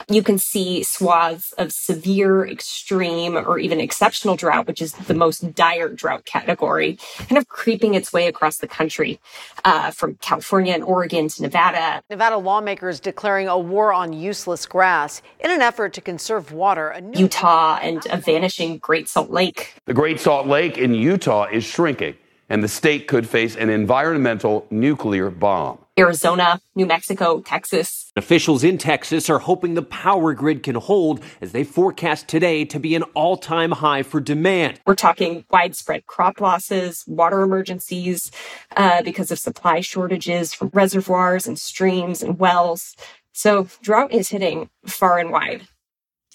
You 0.09 0.23
can 0.23 0.39
see 0.39 0.85
swaths 0.85 1.53
of 1.53 1.73
severe, 1.73 2.47
extreme, 2.47 3.37
or 3.37 3.59
even 3.59 3.81
exceptional 3.81 4.37
drought, 4.37 4.69
which 4.69 4.81
is 4.81 4.93
the 4.93 5.15
most 5.15 5.55
dire 5.55 5.89
drought 5.89 6.25
category, 6.25 6.99
kind 7.19 7.39
of 7.39 7.49
creeping 7.49 7.95
its 7.95 8.13
way 8.13 8.29
across 8.29 8.59
the 8.59 8.69
country 8.69 9.19
uh, 9.65 9.91
from 9.91 10.15
California 10.17 10.73
and 10.73 10.85
Oregon 10.85 11.29
to 11.29 11.43
Nevada. 11.43 12.03
Nevada 12.09 12.39
lawmakers 12.39 13.01
declaring 13.01 13.49
a 13.49 13.59
war 13.59 13.93
on 13.93 14.13
useless 14.13 14.65
grass 14.65 15.23
in 15.41 15.51
an 15.51 15.63
effort 15.63 15.93
to 15.95 16.01
conserve 16.01 16.53
water. 16.53 16.95
Utah 17.15 17.79
and 17.83 18.07
a 18.11 18.17
vanishing 18.17 18.79
Great 18.79 19.09
Salt 19.09 19.31
Lake. 19.31 19.75
The 19.87 19.95
Great 19.95 20.21
Salt 20.21 20.47
Lake 20.47 20.79
in 20.79 20.95
Utah 20.95 21.47
is 21.51 21.65
shrinking, 21.65 22.15
and 22.49 22.63
the 22.63 22.69
state 22.69 23.09
could 23.09 23.29
face 23.29 23.57
an 23.57 23.71
environmental 23.71 24.67
nuclear 24.71 25.31
bomb. 25.31 25.79
Arizona, 25.99 26.61
New 26.75 26.85
Mexico, 26.85 27.41
Texas. 27.41 28.13
Officials 28.17 28.63
in 28.63 28.77
Texas 28.77 29.31
are 29.31 29.39
hoping 29.39 29.75
the 29.75 29.83
power 29.83 30.35
grid 30.35 30.63
can 30.63 30.75
hold 30.75 31.23
as 31.41 31.53
they 31.53 31.65
forecast 31.65 32.29
today 32.29 32.67
to 32.67 32.79
be 32.79 32.95
an 32.95 33.03
all 33.15 33.39
time 33.39 33.73
high 33.73 34.03
for 34.03 34.21
demand. 34.21 34.79
We're 34.85 34.95
talking 34.95 35.47
widespread 35.51 36.05
crop 36.07 36.41
losses, 36.41 37.03
water 37.07 37.41
emergencies 37.41 38.31
uh, 38.77 39.03
because 39.03 39.31
of 39.31 39.39
supply 39.39 39.81
shortages 39.81 40.53
from 40.53 40.71
reservoirs 40.75 41.47
and 41.47 41.59
streams 41.59 42.23
and 42.23 42.39
wells. 42.39 42.95
So, 43.33 43.69
drought 43.83 44.13
is 44.13 44.29
hitting 44.29 44.69
far 44.87 45.19
and 45.19 45.31
wide. 45.31 45.67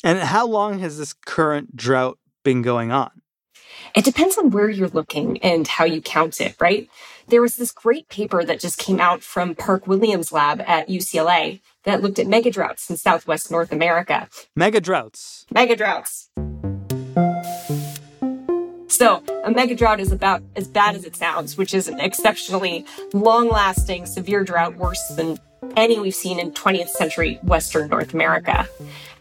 And 0.03 0.17
how 0.19 0.47
long 0.47 0.79
has 0.79 0.97
this 0.97 1.13
current 1.13 1.75
drought 1.75 2.17
been 2.43 2.63
going 2.63 2.91
on? 2.91 3.20
It 3.95 4.05
depends 4.05 4.37
on 4.37 4.51
where 4.51 4.69
you're 4.69 4.87
looking 4.89 5.37
and 5.39 5.67
how 5.67 5.85
you 5.85 6.01
count 6.01 6.39
it, 6.41 6.55
right? 6.59 6.89
There 7.27 7.41
was 7.41 7.55
this 7.55 7.71
great 7.71 8.09
paper 8.09 8.43
that 8.43 8.59
just 8.59 8.77
came 8.77 8.99
out 8.99 9.23
from 9.23 9.55
Park 9.55 9.87
Williams 9.87 10.31
lab 10.31 10.61
at 10.61 10.89
UCLA 10.89 11.61
that 11.83 12.01
looked 12.01 12.19
at 12.19 12.27
megadroughts 12.27 12.89
in 12.89 12.97
Southwest 12.97 13.51
North 13.51 13.71
America. 13.71 14.27
Megadroughts. 14.57 15.45
Megadroughts. 15.47 16.27
So, 18.91 19.23
a 19.45 19.49
mega 19.49 19.73
drought 19.73 19.99
is 19.99 20.11
about 20.11 20.43
as 20.55 20.67
bad 20.67 20.95
as 20.95 21.05
it 21.05 21.15
sounds, 21.15 21.57
which 21.57 21.73
is 21.73 21.87
an 21.87 21.99
exceptionally 21.99 22.85
long 23.13 23.47
lasting, 23.47 24.05
severe 24.05 24.43
drought, 24.43 24.75
worse 24.75 25.01
than 25.15 25.39
any 25.77 25.97
we've 25.97 26.13
seen 26.13 26.39
in 26.39 26.51
20th 26.51 26.89
century 26.89 27.39
Western 27.41 27.89
North 27.89 28.13
America. 28.13 28.67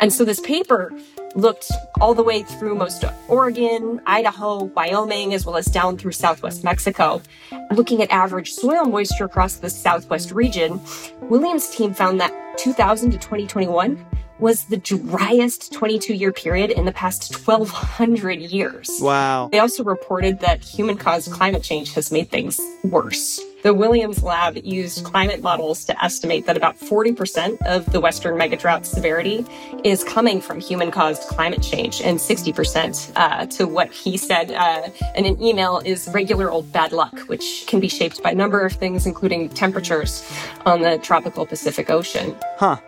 And 0.01 0.13
so, 0.13 0.25
this 0.25 0.41
paper 0.41 0.93
looked 1.35 1.71
all 2.01 2.15
the 2.15 2.23
way 2.23 2.43
through 2.43 2.75
most 2.75 3.05
of 3.05 3.15
Oregon, 3.29 4.01
Idaho, 4.07 4.65
Wyoming, 4.65 5.35
as 5.35 5.47
well 5.47 5.57
as 5.57 5.67
down 5.67 5.97
through 5.97 6.13
southwest 6.13 6.65
Mexico. 6.65 7.23
Looking 7.71 8.03
at 8.03 8.11
average 8.11 8.53
soil 8.53 8.85
moisture 8.85 9.25
across 9.25 9.57
the 9.57 9.71
southwest 9.71 10.33
region, 10.33 10.81
Williams' 11.23 11.69
team 11.71 11.95
found 11.95 12.21
that 12.21 12.59
2000 12.59 13.13
to 13.13 13.19
2021 13.19 14.05
was 14.41 14.65
the 14.65 14.77
driest 14.79 15.73
22 15.73 16.15
year 16.15 16.33
period 16.33 16.71
in 16.71 16.85
the 16.85 16.93
past 16.93 17.35
1200 17.35 18.41
years. 18.41 18.99
Wow. 19.01 19.49
They 19.53 19.59
also 19.59 19.85
reported 19.85 20.41
that 20.41 20.65
human 20.65 20.97
caused 20.97 21.31
climate 21.31 21.63
change 21.63 21.93
has 21.95 22.11
made 22.11 22.31
things 22.31 22.61
worse. 22.85 23.41
The 23.63 23.75
Williams 23.75 24.23
lab 24.23 24.57
used 24.65 25.05
climate 25.05 25.43
models 25.43 25.85
to 25.85 26.03
estimate 26.03 26.47
that 26.47 26.57
about 26.57 26.79
40% 26.81 27.61
of 27.67 27.85
the 27.93 28.01
Western 28.01 28.39
megadrought 28.39 28.87
severity 28.87 29.45
is 29.85 30.03
coming 30.03 30.41
from 30.41 30.61
human 30.61 30.91
caused 30.91 31.29
climate 31.29 31.63
change, 31.63 32.01
and 32.01 32.19
60% 32.19 33.13
uh, 33.17 33.45
to 33.47 33.67
what 33.67 33.93
he 33.93 34.17
said 34.17 34.51
uh, 34.53 34.89
in 35.15 35.27
an 35.27 35.43
email 35.43 35.83
is 35.85 36.09
regular 36.15 36.51
old 36.51 36.73
bad 36.73 36.93
luck, 36.93 37.19
which 37.29 37.65
can 37.67 37.81
be 37.81 37.89
shaped 37.89 38.23
by 38.23 38.31
a 38.31 38.35
number 38.35 38.65
of 38.65 38.73
things, 38.73 39.05
including 39.05 39.51
temperatures 39.51 40.27
on 40.65 40.81
the 40.81 40.97
tropical 40.99 41.45
Pacific 41.45 41.91
Ocean. 41.91 42.35
Huh. 42.57 42.79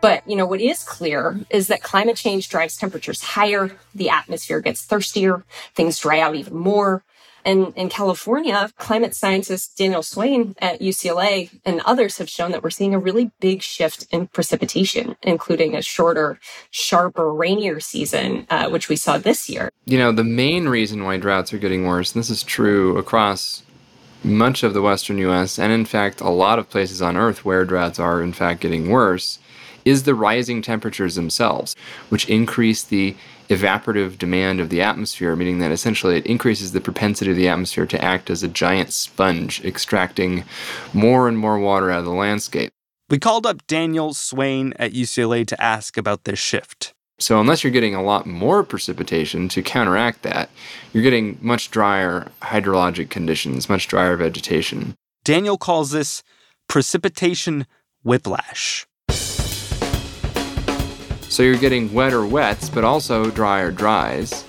But, 0.00 0.28
you 0.28 0.36
know, 0.36 0.46
what 0.46 0.60
is 0.60 0.84
clear 0.84 1.40
is 1.50 1.68
that 1.68 1.82
climate 1.82 2.16
change 2.16 2.48
drives 2.48 2.76
temperatures 2.76 3.22
higher, 3.22 3.72
the 3.94 4.10
atmosphere 4.10 4.60
gets 4.60 4.82
thirstier, 4.82 5.44
things 5.74 5.98
dry 5.98 6.20
out 6.20 6.34
even 6.34 6.56
more. 6.56 7.02
And 7.46 7.72
in 7.76 7.88
California, 7.88 8.70
climate 8.76 9.14
scientist 9.14 9.78
Daniel 9.78 10.02
Swain 10.02 10.56
at 10.58 10.80
UCLA 10.80 11.48
and 11.64 11.80
others 11.82 12.18
have 12.18 12.28
shown 12.28 12.50
that 12.50 12.62
we're 12.64 12.70
seeing 12.70 12.92
a 12.92 12.98
really 12.98 13.30
big 13.38 13.62
shift 13.62 14.04
in 14.10 14.26
precipitation, 14.26 15.16
including 15.22 15.76
a 15.76 15.80
shorter, 15.80 16.40
sharper, 16.72 17.32
rainier 17.32 17.78
season, 17.78 18.48
uh, 18.50 18.68
which 18.68 18.88
we 18.88 18.96
saw 18.96 19.16
this 19.16 19.48
year. 19.48 19.70
You 19.84 19.96
know, 19.96 20.10
the 20.10 20.24
main 20.24 20.68
reason 20.68 21.04
why 21.04 21.18
droughts 21.18 21.52
are 21.52 21.58
getting 21.58 21.86
worse, 21.86 22.12
and 22.12 22.20
this 22.20 22.30
is 22.30 22.42
true 22.42 22.98
across 22.98 23.62
much 24.24 24.64
of 24.64 24.74
the 24.74 24.82
western 24.82 25.18
US, 25.18 25.56
and 25.56 25.72
in 25.72 25.84
fact, 25.84 26.20
a 26.20 26.30
lot 26.30 26.58
of 26.58 26.68
places 26.68 27.00
on 27.00 27.16
Earth 27.16 27.44
where 27.44 27.64
droughts 27.64 28.00
are 28.00 28.22
in 28.22 28.32
fact 28.32 28.60
getting 28.60 28.90
worse, 28.90 29.38
is 29.86 30.02
the 30.02 30.14
rising 30.14 30.60
temperatures 30.60 31.14
themselves, 31.14 31.74
which 32.10 32.28
increase 32.28 32.82
the 32.82 33.16
evaporative 33.48 34.18
demand 34.18 34.60
of 34.60 34.68
the 34.68 34.82
atmosphere, 34.82 35.34
meaning 35.36 35.60
that 35.60 35.70
essentially 35.70 36.16
it 36.16 36.26
increases 36.26 36.72
the 36.72 36.80
propensity 36.80 37.30
of 37.30 37.36
the 37.36 37.48
atmosphere 37.48 37.86
to 37.86 38.04
act 38.04 38.28
as 38.28 38.42
a 38.42 38.48
giant 38.48 38.92
sponge, 38.92 39.64
extracting 39.64 40.44
more 40.92 41.28
and 41.28 41.38
more 41.38 41.58
water 41.58 41.90
out 41.90 42.00
of 42.00 42.04
the 42.04 42.10
landscape. 42.10 42.72
We 43.08 43.20
called 43.20 43.46
up 43.46 43.64
Daniel 43.68 44.12
Swain 44.12 44.74
at 44.80 44.92
UCLA 44.92 45.46
to 45.46 45.62
ask 45.62 45.96
about 45.96 46.24
this 46.24 46.40
shift. 46.40 46.92
So, 47.18 47.40
unless 47.40 47.64
you're 47.64 47.72
getting 47.72 47.94
a 47.94 48.02
lot 48.02 48.26
more 48.26 48.62
precipitation 48.62 49.48
to 49.50 49.62
counteract 49.62 50.22
that, 50.22 50.50
you're 50.92 51.04
getting 51.04 51.38
much 51.40 51.70
drier 51.70 52.30
hydrologic 52.42 53.08
conditions, 53.08 53.70
much 53.70 53.88
drier 53.88 54.16
vegetation. 54.16 54.96
Daniel 55.24 55.56
calls 55.56 55.92
this 55.92 56.22
precipitation 56.68 57.66
whiplash. 58.02 58.86
So 61.36 61.42
you're 61.42 61.58
getting 61.58 61.92
wetter 61.92 62.26
wets, 62.26 62.70
but 62.70 62.82
also 62.82 63.30
drier 63.30 63.70
dries. 63.70 64.46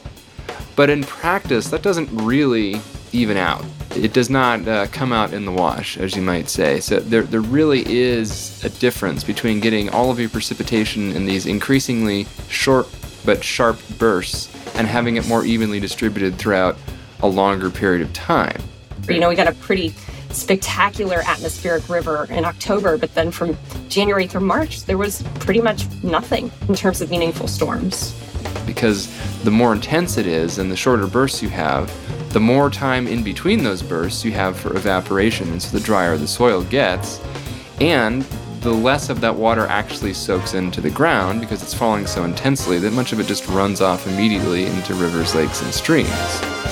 But 0.77 0.89
in 0.89 1.03
practice, 1.03 1.67
that 1.71 1.81
doesn't 1.81 2.07
really 2.13 2.79
even 3.11 3.35
out. 3.35 3.65
It 3.93 4.13
does 4.13 4.29
not 4.29 4.65
uh, 4.65 4.87
come 4.87 5.11
out 5.11 5.33
in 5.33 5.43
the 5.43 5.51
wash, 5.51 5.97
as 5.97 6.15
you 6.15 6.21
might 6.21 6.47
say. 6.47 6.79
So 6.79 7.01
there, 7.01 7.23
there 7.23 7.41
really 7.41 7.83
is 7.85 8.63
a 8.63 8.69
difference 8.69 9.25
between 9.25 9.59
getting 9.59 9.89
all 9.89 10.11
of 10.11 10.17
your 10.17 10.29
precipitation 10.29 11.11
in 11.11 11.25
these 11.25 11.45
increasingly 11.45 12.25
short 12.47 12.87
but 13.25 13.43
sharp 13.43 13.77
bursts 13.97 14.47
and 14.77 14.87
having 14.87 15.17
it 15.17 15.27
more 15.27 15.43
evenly 15.43 15.81
distributed 15.81 16.37
throughout 16.37 16.77
a 17.19 17.27
longer 17.27 17.69
period 17.69 18.01
of 18.01 18.13
time. 18.13 18.61
You 19.09 19.19
know, 19.19 19.27
we 19.27 19.35
got 19.35 19.49
a 19.49 19.55
pretty 19.55 19.93
spectacular 20.37 21.21
atmospheric 21.25 21.89
river 21.89 22.27
in 22.29 22.45
October, 22.45 22.97
but 22.97 23.13
then 23.15 23.31
from 23.31 23.57
January 23.89 24.27
through 24.27 24.41
March, 24.41 24.83
there 24.85 24.97
was 24.97 25.23
pretty 25.39 25.61
much 25.61 25.85
nothing 26.03 26.51
in 26.69 26.75
terms 26.75 27.01
of 27.01 27.09
meaningful 27.09 27.47
storms. 27.47 28.13
Because 28.65 29.07
the 29.43 29.51
more 29.51 29.73
intense 29.73 30.17
it 30.17 30.27
is 30.27 30.59
and 30.59 30.71
the 30.71 30.75
shorter 30.75 31.07
bursts 31.07 31.41
you 31.41 31.49
have, 31.49 31.91
the 32.33 32.39
more 32.39 32.69
time 32.69 33.07
in 33.07 33.23
between 33.23 33.63
those 33.63 33.81
bursts 33.81 34.23
you 34.23 34.31
have 34.31 34.57
for 34.57 34.75
evaporation, 34.75 35.49
and 35.49 35.61
so 35.61 35.75
the 35.75 35.83
drier 35.83 36.17
the 36.17 36.27
soil 36.27 36.63
gets, 36.65 37.19
and 37.81 38.23
the 38.61 38.71
less 38.71 39.09
of 39.09 39.21
that 39.21 39.35
water 39.35 39.65
actually 39.67 40.13
soaks 40.13 40.53
into 40.53 40.81
the 40.81 40.89
ground 40.89 41.39
because 41.39 41.63
it's 41.63 41.73
falling 41.73 42.05
so 42.05 42.25
intensely 42.25 42.79
that 42.79 42.91
much 42.91 43.13
of 43.13 43.19
it 43.19 43.25
just 43.25 43.47
runs 43.47 43.81
off 43.81 44.07
immediately 44.07 44.65
into 44.65 44.93
rivers, 44.95 45.33
lakes, 45.35 45.61
and 45.61 45.73
streams. 45.73 46.66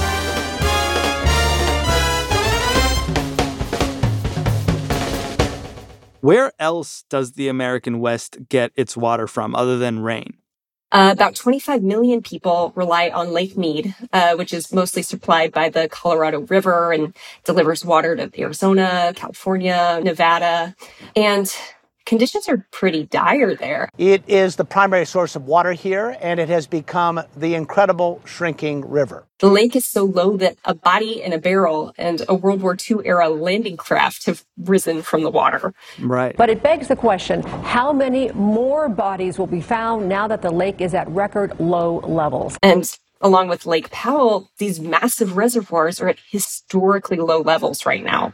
Where 6.25 6.53
else 6.57 7.03
does 7.07 7.33
the 7.33 7.49
American 7.49 7.99
West 7.99 8.49
get 8.49 8.71
its 8.75 8.97
water 8.97 9.27
from 9.27 9.53
other 9.53 9.77
than 9.77 9.99
rain? 9.99 10.39
Uh, 10.91 11.11
about 11.13 11.35
25 11.35 11.83
million 11.83 12.23
people 12.23 12.73
rely 12.75 13.09
on 13.09 13.31
Lake 13.31 13.55
Mead, 13.55 13.93
uh, 14.11 14.33
which 14.35 14.51
is 14.51 14.73
mostly 14.73 15.03
supplied 15.03 15.51
by 15.51 15.69
the 15.69 15.87
Colorado 15.87 16.39
River 16.39 16.91
and 16.91 17.15
delivers 17.43 17.85
water 17.85 18.15
to 18.15 18.41
Arizona, 18.41 19.13
California, 19.15 19.99
Nevada. 20.03 20.75
And 21.15 21.55
conditions 22.05 22.47
are 22.47 22.65
pretty 22.71 23.05
dire 23.05 23.55
there. 23.55 23.89
It 23.97 24.23
is 24.27 24.55
the 24.55 24.65
primary 24.65 25.05
source 25.05 25.35
of 25.35 25.45
water 25.45 25.73
here, 25.73 26.17
and 26.21 26.39
it 26.39 26.49
has 26.49 26.67
become 26.67 27.21
the 27.35 27.55
incredible 27.55 28.21
shrinking 28.25 28.87
river. 28.89 29.25
The 29.39 29.49
lake 29.49 29.75
is 29.75 29.85
so 29.85 30.05
low 30.05 30.37
that 30.37 30.57
a 30.63 30.73
body 30.73 31.21
in 31.21 31.33
a 31.33 31.37
barrel 31.37 31.93
and 31.97 32.21
a 32.29 32.35
World 32.35 32.61
War 32.61 32.77
II 32.89 32.97
era 33.03 33.29
landing 33.29 33.75
craft 33.75 34.25
have 34.27 34.45
risen 34.57 35.01
from 35.01 35.23
the 35.23 35.29
water. 35.29 35.73
Right. 35.99 36.35
But 36.37 36.49
it 36.49 36.63
begs 36.63 36.87
the 36.87 36.95
question 36.95 37.41
how 37.41 37.91
many 37.91 38.31
more 38.31 38.87
bodies 38.87 39.37
will 39.37 39.47
be 39.47 39.61
found 39.61 40.07
now 40.07 40.27
that 40.27 40.41
the 40.41 40.51
lake 40.51 40.79
is 40.79 40.93
at 40.93 41.09
record 41.09 41.59
low 41.59 41.99
levels? 41.99 42.57
And 42.63 42.89
along 43.19 43.49
with 43.49 43.65
Lake 43.65 43.89
Powell, 43.91 44.51
these 44.57 44.79
massive 44.79 45.35
reservoirs 45.35 45.99
are 45.99 46.07
at 46.07 46.19
historically 46.29 47.17
low 47.17 47.41
levels 47.41 47.85
right 47.85 48.03
now. 48.03 48.33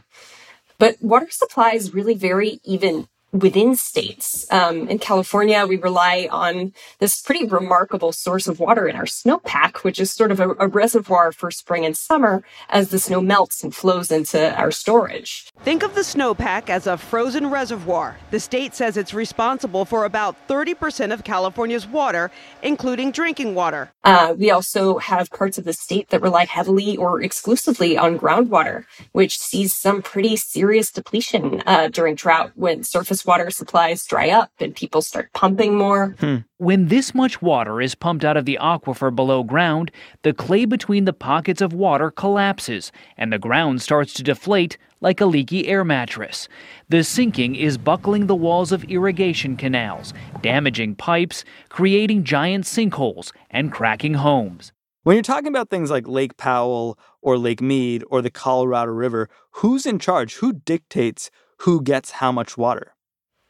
But 0.78 0.96
water 1.00 1.28
supplies 1.30 1.94
really 1.94 2.14
vary 2.14 2.60
even 2.64 3.06
within 3.32 3.74
states. 3.74 4.46
Um, 4.50 4.88
in 4.88 4.98
California, 4.98 5.64
we 5.66 5.76
rely 5.76 6.28
on 6.30 6.72
this 6.98 7.20
pretty 7.20 7.46
remarkable 7.46 8.12
source 8.12 8.46
of 8.46 8.60
water 8.60 8.86
in 8.86 8.94
our 8.94 9.04
snowpack, 9.04 9.78
which 9.78 9.98
is 9.98 10.12
sort 10.12 10.30
of 10.30 10.38
a, 10.38 10.50
a, 10.58 10.68
reservoir 10.68 11.32
for 11.32 11.50
spring 11.50 11.84
and 11.84 11.96
summer 11.96 12.42
as 12.68 12.90
the 12.90 12.98
snow 12.98 13.20
melts 13.20 13.64
and 13.64 13.74
flows 13.74 14.10
into 14.10 14.54
our 14.58 14.70
storage. 14.70 15.50
Think 15.62 15.82
of 15.82 15.94
the 15.94 16.02
snowpack 16.02 16.68
as 16.68 16.86
a 16.86 16.98
frozen 16.98 17.48
reservoir. 17.48 18.18
The 18.30 18.40
state 18.40 18.74
says 18.74 18.96
it's 18.96 19.14
responsible 19.14 19.84
for 19.84 20.04
about 20.04 20.36
30% 20.48 21.12
of 21.12 21.24
California's 21.24 21.86
water, 21.86 22.30
including 22.62 23.12
drinking 23.12 23.54
water. 23.54 23.92
Uh, 24.04 24.34
we 24.36 24.50
also 24.50 24.98
have 24.98 25.30
parts 25.30 25.56
of 25.56 25.64
the 25.64 25.72
state 25.72 26.08
that 26.10 26.20
rely 26.20 26.44
heavily 26.44 26.96
or 26.96 27.22
exclusively 27.22 27.96
on 27.96 28.18
groundwater, 28.18 28.84
which 29.12 29.38
sees 29.38 29.74
some 29.74 30.02
pretty 30.02 30.36
serious 30.36 30.90
depletion 30.90 31.62
uh, 31.66 31.88
during 31.88 32.14
drought 32.14 32.52
when 32.56 32.82
surface 32.82 33.21
water 33.26 33.50
supplies 33.50 34.04
dry 34.06 34.30
up 34.30 34.50
and 34.60 34.74
people 34.74 35.02
start 35.02 35.32
pumping 35.32 35.76
more. 35.76 36.14
Hmm. 36.20 36.38
When 36.58 36.88
this 36.88 37.14
much 37.14 37.42
water 37.42 37.80
is 37.80 37.94
pumped 37.94 38.24
out 38.24 38.36
of 38.36 38.44
the 38.44 38.58
aquifer 38.60 39.14
below 39.14 39.42
ground, 39.42 39.90
the 40.22 40.32
clay 40.32 40.64
between 40.64 41.04
the 41.04 41.12
pockets 41.12 41.60
of 41.60 41.72
water 41.72 42.10
collapses 42.10 42.92
and 43.16 43.32
the 43.32 43.38
ground 43.38 43.82
starts 43.82 44.12
to 44.14 44.22
deflate 44.22 44.78
like 45.00 45.20
a 45.20 45.26
leaky 45.26 45.66
air 45.66 45.84
mattress. 45.84 46.48
The 46.88 47.02
sinking 47.02 47.56
is 47.56 47.76
buckling 47.78 48.26
the 48.26 48.36
walls 48.36 48.72
of 48.72 48.84
irrigation 48.84 49.56
canals, 49.56 50.14
damaging 50.40 50.94
pipes, 50.94 51.44
creating 51.68 52.24
giant 52.24 52.64
sinkholes, 52.64 53.32
and 53.50 53.72
cracking 53.72 54.14
homes. 54.14 54.72
When 55.02 55.16
you're 55.16 55.24
talking 55.24 55.48
about 55.48 55.68
things 55.68 55.90
like 55.90 56.06
Lake 56.06 56.36
Powell 56.36 56.96
or 57.20 57.36
Lake 57.36 57.60
Mead 57.60 58.04
or 58.08 58.22
the 58.22 58.30
Colorado 58.30 58.92
River, 58.92 59.28
who's 59.54 59.84
in 59.84 59.98
charge? 59.98 60.34
Who 60.36 60.52
dictates 60.52 61.28
who 61.62 61.82
gets 61.82 62.12
how 62.12 62.30
much 62.32 62.56
water? 62.56 62.91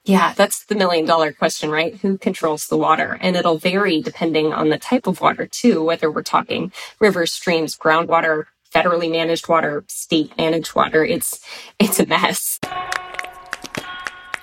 Yeah, 0.05 0.35
that's 0.35 0.65
the 0.65 0.75
million 0.75 1.07
dollar 1.07 1.33
question, 1.33 1.71
right? 1.71 1.95
Who 1.97 2.19
controls 2.19 2.67
the 2.67 2.77
water? 2.77 3.19
And 3.21 3.37
it'll 3.37 3.59
vary 3.59 4.03
depending 4.03 4.53
on 4.53 4.69
the 4.69 4.79
type 4.79 5.07
of 5.07 5.21
water, 5.21 5.47
too, 5.47 5.85
whether 5.85 6.11
we're 6.11 6.25
talking 6.25 6.73
rivers, 6.99 7.33
streams, 7.33 7.77
groundwater, 7.77 8.47
federally 8.75 9.11
managed 9.11 9.49
water, 9.49 9.85
state 9.87 10.37
managed 10.37 10.75
water. 10.75 11.05
It's, 11.05 11.41
it's 11.79 12.01
a 12.01 12.07
mess. 12.07 12.59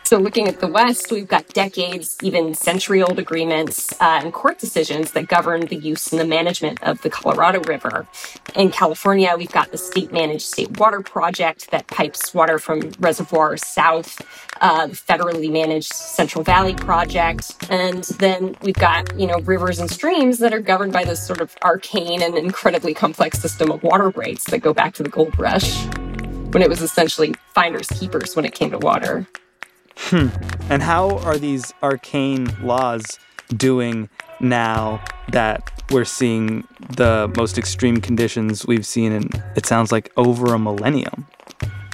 So, 0.09 0.17
looking 0.17 0.47
at 0.47 0.59
the 0.59 0.65
West, 0.65 1.11
we've 1.11 1.27
got 1.27 1.47
decades, 1.49 2.17
even 2.23 2.55
century 2.55 3.03
old 3.03 3.19
agreements 3.19 3.93
uh, 4.01 4.21
and 4.23 4.33
court 4.33 4.57
decisions 4.57 5.11
that 5.11 5.27
govern 5.27 5.67
the 5.67 5.75
use 5.75 6.11
and 6.11 6.19
the 6.19 6.25
management 6.25 6.81
of 6.81 6.99
the 7.03 7.11
Colorado 7.11 7.59
River. 7.59 8.07
In 8.55 8.71
California, 8.71 9.31
we've 9.37 9.51
got 9.51 9.71
the 9.71 9.77
state 9.77 10.11
managed 10.11 10.47
state 10.47 10.79
water 10.79 11.01
project 11.01 11.69
that 11.69 11.85
pipes 11.85 12.33
water 12.33 12.57
from 12.57 12.91
reservoirs 12.99 13.63
south, 13.63 14.19
uh, 14.61 14.87
the 14.87 14.95
federally 14.95 15.51
managed 15.51 15.93
Central 15.93 16.43
Valley 16.43 16.73
project. 16.73 17.55
And 17.69 18.03
then 18.17 18.55
we've 18.63 18.73
got, 18.73 19.15
you 19.15 19.27
know, 19.27 19.37
rivers 19.41 19.77
and 19.77 19.91
streams 19.91 20.39
that 20.39 20.55
are 20.55 20.59
governed 20.59 20.91
by 20.91 21.03
this 21.03 21.23
sort 21.23 21.39
of 21.39 21.55
arcane 21.61 22.23
and 22.23 22.35
incredibly 22.35 22.95
complex 22.95 23.37
system 23.37 23.69
of 23.69 23.83
water 23.83 24.09
rights 24.09 24.45
that 24.45 24.61
go 24.61 24.73
back 24.73 24.95
to 24.95 25.03
the 25.03 25.09
gold 25.09 25.37
rush 25.37 25.85
when 26.51 26.63
it 26.63 26.67
was 26.67 26.81
essentially 26.81 27.35
finders 27.53 27.87
keepers 27.89 28.35
when 28.35 28.43
it 28.43 28.55
came 28.55 28.71
to 28.71 28.79
water. 28.79 29.27
Hmm. 30.07 30.29
And 30.69 30.81
how 30.81 31.17
are 31.19 31.37
these 31.37 31.73
arcane 31.83 32.47
laws 32.63 33.19
doing 33.55 34.09
now 34.39 35.03
that 35.31 35.71
we're 35.91 36.05
seeing 36.05 36.67
the 36.95 37.31
most 37.35 37.57
extreme 37.57 37.97
conditions 37.97 38.65
we've 38.65 38.85
seen 38.85 39.11
in, 39.11 39.29
it 39.55 39.65
sounds 39.65 39.91
like, 39.91 40.11
over 40.17 40.53
a 40.53 40.59
millennium? 40.59 41.27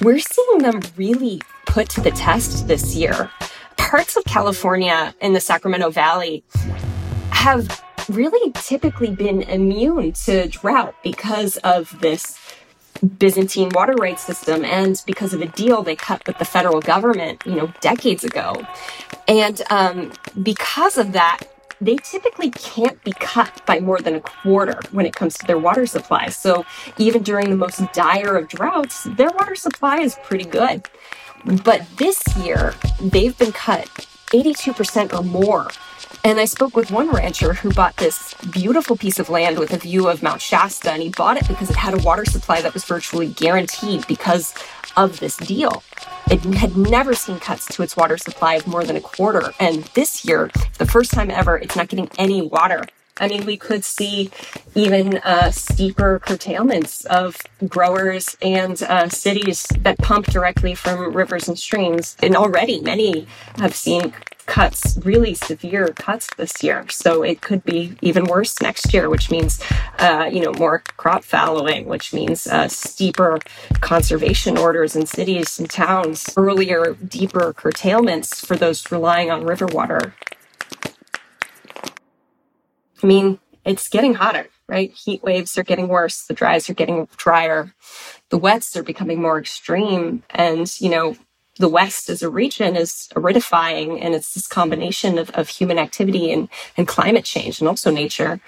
We're 0.02 0.20
seeing 0.20 0.58
them 0.58 0.80
really 0.96 1.42
put 1.66 1.88
to 1.90 2.00
the 2.00 2.10
test 2.10 2.68
this 2.68 2.94
year. 2.94 3.30
Parts 3.76 4.16
of 4.16 4.24
California 4.24 5.14
in 5.20 5.32
the 5.32 5.40
Sacramento 5.40 5.90
Valley 5.90 6.44
have 7.30 7.82
really 8.08 8.52
typically 8.52 9.10
been 9.10 9.42
immune 9.42 10.12
to 10.12 10.48
drought 10.48 10.94
because 11.02 11.56
of 11.58 11.98
this 12.00 12.38
Byzantine 13.18 13.70
water 13.70 13.94
rights 13.94 14.24
system 14.24 14.64
and 14.64 15.02
because 15.06 15.32
of 15.34 15.40
a 15.40 15.46
deal 15.46 15.82
they 15.82 15.96
cut 15.96 16.26
with 16.26 16.38
the 16.38 16.44
federal 16.44 16.80
government, 16.80 17.42
you 17.46 17.54
know, 17.54 17.72
decades 17.80 18.24
ago. 18.24 18.66
And 19.28 19.60
um, 19.70 20.12
because 20.42 20.98
of 20.98 21.12
that, 21.12 21.40
they 21.80 21.96
typically 21.96 22.50
can't 22.50 23.02
be 23.04 23.12
cut 23.12 23.64
by 23.66 23.80
more 23.80 23.98
than 23.98 24.14
a 24.14 24.20
quarter 24.20 24.80
when 24.92 25.04
it 25.04 25.14
comes 25.14 25.36
to 25.38 25.46
their 25.46 25.58
water 25.58 25.86
supply. 25.86 26.28
So 26.28 26.64
even 26.96 27.22
during 27.22 27.50
the 27.50 27.56
most 27.56 27.82
dire 27.92 28.36
of 28.36 28.48
droughts, 28.48 29.04
their 29.04 29.30
water 29.30 29.54
supply 29.54 29.98
is 29.98 30.16
pretty 30.24 30.44
good. 30.44 30.88
But 31.64 31.86
this 31.98 32.22
year, 32.38 32.74
they've 33.00 33.36
been 33.36 33.52
cut 33.52 33.86
82% 34.32 35.12
or 35.12 35.22
more 35.22 35.68
and 36.24 36.40
I 36.40 36.44
spoke 36.44 36.74
with 36.74 36.90
one 36.90 37.10
rancher 37.10 37.54
who 37.54 37.72
bought 37.72 37.96
this 37.96 38.34
beautiful 38.50 38.96
piece 38.96 39.18
of 39.18 39.28
land 39.28 39.58
with 39.58 39.72
a 39.72 39.78
view 39.78 40.08
of 40.08 40.22
Mount 40.22 40.42
Shasta, 40.42 40.90
and 40.90 41.02
he 41.02 41.10
bought 41.10 41.36
it 41.36 41.46
because 41.46 41.70
it 41.70 41.76
had 41.76 41.94
a 41.94 42.02
water 42.02 42.24
supply 42.24 42.60
that 42.60 42.74
was 42.74 42.84
virtually 42.84 43.28
guaranteed 43.28 44.06
because 44.06 44.54
of 44.96 45.20
this 45.20 45.36
deal. 45.36 45.82
It 46.30 46.40
had 46.56 46.76
never 46.76 47.14
seen 47.14 47.38
cuts 47.38 47.66
to 47.76 47.82
its 47.82 47.96
water 47.96 48.18
supply 48.18 48.54
of 48.54 48.66
more 48.66 48.82
than 48.82 48.96
a 48.96 49.00
quarter. 49.00 49.52
And 49.60 49.84
this 49.94 50.24
year, 50.24 50.50
the 50.78 50.86
first 50.86 51.12
time 51.12 51.30
ever, 51.30 51.56
it's 51.56 51.76
not 51.76 51.88
getting 51.88 52.10
any 52.18 52.42
water. 52.42 52.84
I 53.18 53.28
mean, 53.28 53.46
we 53.46 53.56
could 53.56 53.84
see 53.84 54.30
even 54.74 55.18
uh, 55.18 55.50
steeper 55.50 56.18
curtailments 56.18 57.04
of 57.06 57.38
growers 57.66 58.36
and 58.42 58.82
uh, 58.82 59.08
cities 59.08 59.66
that 59.78 59.98
pump 59.98 60.26
directly 60.26 60.74
from 60.74 61.14
rivers 61.14 61.48
and 61.48 61.58
streams. 61.58 62.16
And 62.22 62.36
already 62.36 62.80
many 62.80 63.26
have 63.58 63.74
seen 63.74 64.12
cuts, 64.46 64.98
really 65.04 65.34
severe 65.34 65.88
cuts 65.88 66.28
this 66.36 66.62
year. 66.62 66.86
So 66.88 67.22
it 67.22 67.40
could 67.40 67.64
be 67.64 67.96
even 68.00 68.24
worse 68.24 68.60
next 68.62 68.92
year, 68.94 69.10
which 69.10 69.30
means, 69.30 69.60
uh, 69.98 70.30
you 70.32 70.40
know, 70.40 70.52
more 70.52 70.82
crop 70.96 71.24
fallowing, 71.24 71.86
which 71.86 72.12
means 72.12 72.46
uh, 72.46 72.68
steeper 72.68 73.38
conservation 73.80 74.56
orders 74.56 74.94
in 74.96 75.06
cities 75.06 75.58
and 75.58 75.68
towns, 75.68 76.32
earlier, 76.36 76.94
deeper 76.94 77.52
curtailments 77.52 78.44
for 78.44 78.56
those 78.56 78.90
relying 78.90 79.30
on 79.30 79.44
river 79.44 79.66
water. 79.66 80.14
I 83.02 83.06
mean, 83.06 83.38
it's 83.64 83.88
getting 83.88 84.14
hotter, 84.14 84.48
right? 84.68 84.92
Heat 84.92 85.22
waves 85.22 85.58
are 85.58 85.64
getting 85.64 85.88
worse. 85.88 86.22
The 86.22 86.34
dries 86.34 86.70
are 86.70 86.74
getting 86.74 87.08
drier. 87.16 87.74
The 88.30 88.38
wets 88.38 88.76
are 88.76 88.82
becoming 88.82 89.20
more 89.20 89.38
extreme. 89.38 90.22
And, 90.30 90.72
you 90.80 90.88
know, 90.88 91.16
the 91.58 91.68
West 91.68 92.08
as 92.08 92.22
a 92.22 92.30
region 92.30 92.76
is 92.76 93.08
aridifying, 93.14 93.98
and 94.02 94.14
it's 94.14 94.34
this 94.34 94.46
combination 94.46 95.18
of, 95.18 95.30
of 95.30 95.48
human 95.48 95.78
activity 95.78 96.30
and, 96.30 96.48
and 96.76 96.86
climate 96.86 97.24
change 97.24 97.60
and 97.60 97.68
also 97.68 97.90
nature. 97.90 98.40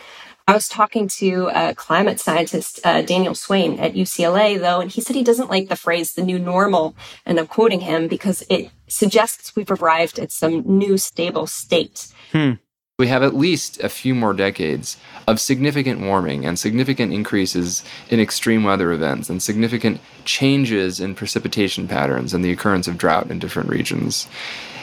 I 0.47 0.55
was 0.55 0.69
talking 0.69 1.09
to 1.09 1.51
a 1.55 1.75
climate 1.75 2.19
scientist, 2.19 2.81
uh, 2.83 3.03
Daniel 3.03 3.35
Swain 3.35 3.79
at 3.79 3.93
UCLA, 3.93 4.59
though, 4.59 4.81
and 4.81 4.91
he 4.91 5.03
said 5.03 5.15
he 5.15 5.23
doesn't 5.23 5.51
like 5.51 5.69
the 5.69 5.77
phrase 5.77 6.15
the 6.15 6.23
new 6.23 6.39
normal. 6.39 6.97
And 7.27 7.39
I'm 7.39 7.47
quoting 7.47 7.81
him 7.81 8.09
because 8.09 8.43
it 8.49 8.71
suggests 8.87 9.55
we've 9.55 9.71
arrived 9.71 10.19
at 10.19 10.33
some 10.33 10.63
new 10.67 10.97
stable 10.97 11.47
state. 11.47 12.09
Hmm. 12.33 12.53
We 12.99 13.07
have 13.07 13.23
at 13.23 13.37
least 13.37 13.79
a 13.79 13.89
few 13.89 14.13
more 14.13 14.35
decades 14.35 14.97
of 15.29 15.39
significant 15.39 16.01
warming 16.01 16.45
and 16.45 16.59
significant 16.59 17.13
increases 17.13 17.85
in 18.11 18.19
extreme 18.19 18.65
weather 18.65 18.91
events 18.91 19.31
and 19.31 19.41
significant 19.41 20.01
changes 20.25 20.99
in 20.99 21.15
precipitation 21.15 21.87
patterns 21.87 22.35
and 22.35 22.45
the 22.45 22.51
occurrence 22.51 22.89
of 22.89 22.99
drought 22.99 23.31
in 23.31 23.39
different 23.39 23.69
regions. 23.69 24.27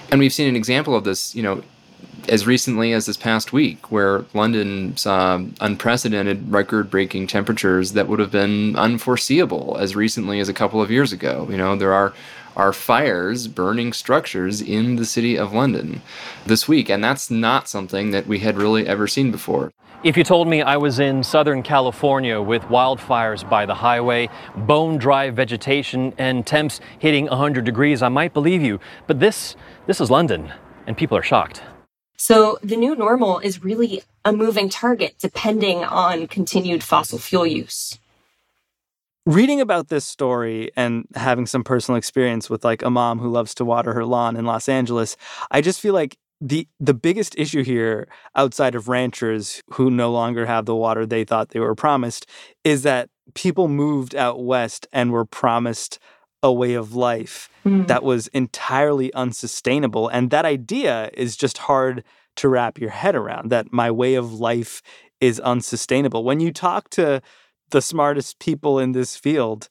And 0.10 0.21
we've 0.21 0.32
seen 0.32 0.47
an 0.47 0.56
example 0.56 0.95
of 0.95 1.04
this, 1.04 1.36
you 1.36 1.43
know, 1.43 1.62
as 2.30 2.47
recently 2.47 2.93
as 2.93 3.06
this 3.06 3.17
past 3.17 3.51
week, 3.51 3.91
where 3.91 4.23
London 4.34 4.95
saw 4.95 5.43
unprecedented 5.60 6.49
record 6.49 6.89
breaking 6.89 7.28
temperatures 7.28 7.91
that 7.91 8.08
would 8.08 8.19
have 8.19 8.32
been 8.32 8.78
unforeseeable 8.78 9.75
as 9.78 9.93
recently 9.93 10.39
as 10.39 10.47
a 10.47 10.54
couple 10.54 10.82
of 10.82 10.89
years 10.89 11.12
ago. 11.12 11.47
You 11.49 11.58
know, 11.58 11.75
there 11.75 11.91
are 11.91 12.13
are 12.56 12.74
fires 12.74 13.48
burning 13.48 13.94
structures 13.94 14.62
in 14.62 14.96
the 14.96 15.06
city 15.06 15.38
of 15.38 15.54
London 15.54 16.02
this 16.46 16.68
week. 16.68 16.89
And 16.89 17.04
that's 17.04 17.30
not 17.30 17.68
something 17.68 18.12
that 18.12 18.28
we 18.28 18.39
had 18.39 18.58
really 18.58 18.88
ever 18.88 19.08
seen 19.08 19.32
before. 19.32 19.72
If 20.04 20.15
you 20.15 20.24
told 20.24 20.48
me 20.48 20.62
I 20.62 20.78
was 20.78 21.00
in 21.00 21.24
Southern 21.24 21.63
California 21.63 22.39
with 22.39 22.62
wildfires 22.63 23.50
by 23.50 23.65
the 23.65 23.74
highway, 23.74 24.30
bone 24.56 24.98
dry 24.98 25.32
vegetation, 25.32 26.13
and 26.20 26.46
temps 26.46 26.80
hitting 27.00 27.26
100 27.26 27.65
degrees, 27.65 28.04
I 28.04 28.10
might 28.10 28.34
believe 28.34 28.62
you. 28.62 28.80
But 29.08 29.20
this, 29.20 29.56
this 29.88 30.00
is 30.00 30.12
London, 30.12 30.54
and 30.86 30.96
people 30.96 31.18
are 31.18 31.24
shocked. 31.24 31.63
So 32.18 32.60
the 32.62 32.76
new 32.76 32.96
normal 32.96 33.39
is 33.39 33.63
really 33.63 34.04
a 34.24 34.32
moving 34.32 34.70
target 34.70 35.15
depending 35.20 35.84
on 35.84 36.28
continued 36.28 36.84
fossil 36.84 37.18
fuel 37.18 37.48
use 37.48 37.98
reading 39.25 39.59
about 39.59 39.88
this 39.88 40.05
story 40.05 40.71
and 40.75 41.05
having 41.15 41.45
some 41.45 41.63
personal 41.63 41.97
experience 41.97 42.49
with 42.49 42.63
like 42.63 42.83
a 42.83 42.89
mom 42.89 43.19
who 43.19 43.29
loves 43.29 43.55
to 43.55 43.65
water 43.65 43.93
her 43.93 44.05
lawn 44.05 44.35
in 44.35 44.45
Los 44.45 44.69
Angeles, 44.69 45.17
I 45.51 45.61
just 45.61 45.79
feel 45.79 45.93
like 45.93 46.17
the 46.41 46.67
the 46.79 46.93
biggest 46.93 47.33
issue 47.38 47.63
here 47.63 48.07
outside 48.35 48.75
of 48.75 48.88
ranchers 48.88 49.63
who 49.71 49.89
no 49.89 50.11
longer 50.11 50.45
have 50.45 50.65
the 50.65 50.75
water 50.75 51.05
they 51.05 51.23
thought 51.23 51.49
they 51.49 51.59
were 51.59 51.75
promised 51.75 52.27
is 52.63 52.83
that 52.83 53.09
people 53.33 53.67
moved 53.67 54.13
out 54.15 54.43
west 54.43 54.85
and 54.91 55.11
were 55.11 55.25
promised 55.25 55.97
a 56.43 56.51
way 56.51 56.73
of 56.73 56.93
life 56.93 57.49
mm. 57.65 57.88
that 57.88 58.03
was 58.03 58.27
entirely 58.27 59.13
unsustainable 59.13 60.09
and 60.09 60.29
that 60.29 60.45
idea 60.45 61.09
is 61.13 61.38
just 61.38 61.57
hard 61.59 62.03
to 62.35 62.49
wrap 62.49 62.77
your 62.77 62.89
head 62.89 63.15
around 63.15 63.49
that 63.49 63.71
my 63.71 63.89
way 63.89 64.15
of 64.15 64.33
life 64.33 64.81
is 65.21 65.39
unsustainable 65.39 66.25
when 66.25 66.41
you 66.41 66.51
talk 66.51 66.89
to 66.89 67.21
the 67.71 67.82
smartest 67.82 68.39
people 68.39 68.80
in 68.80 68.91
this 68.91 69.15
field, 69.15 69.69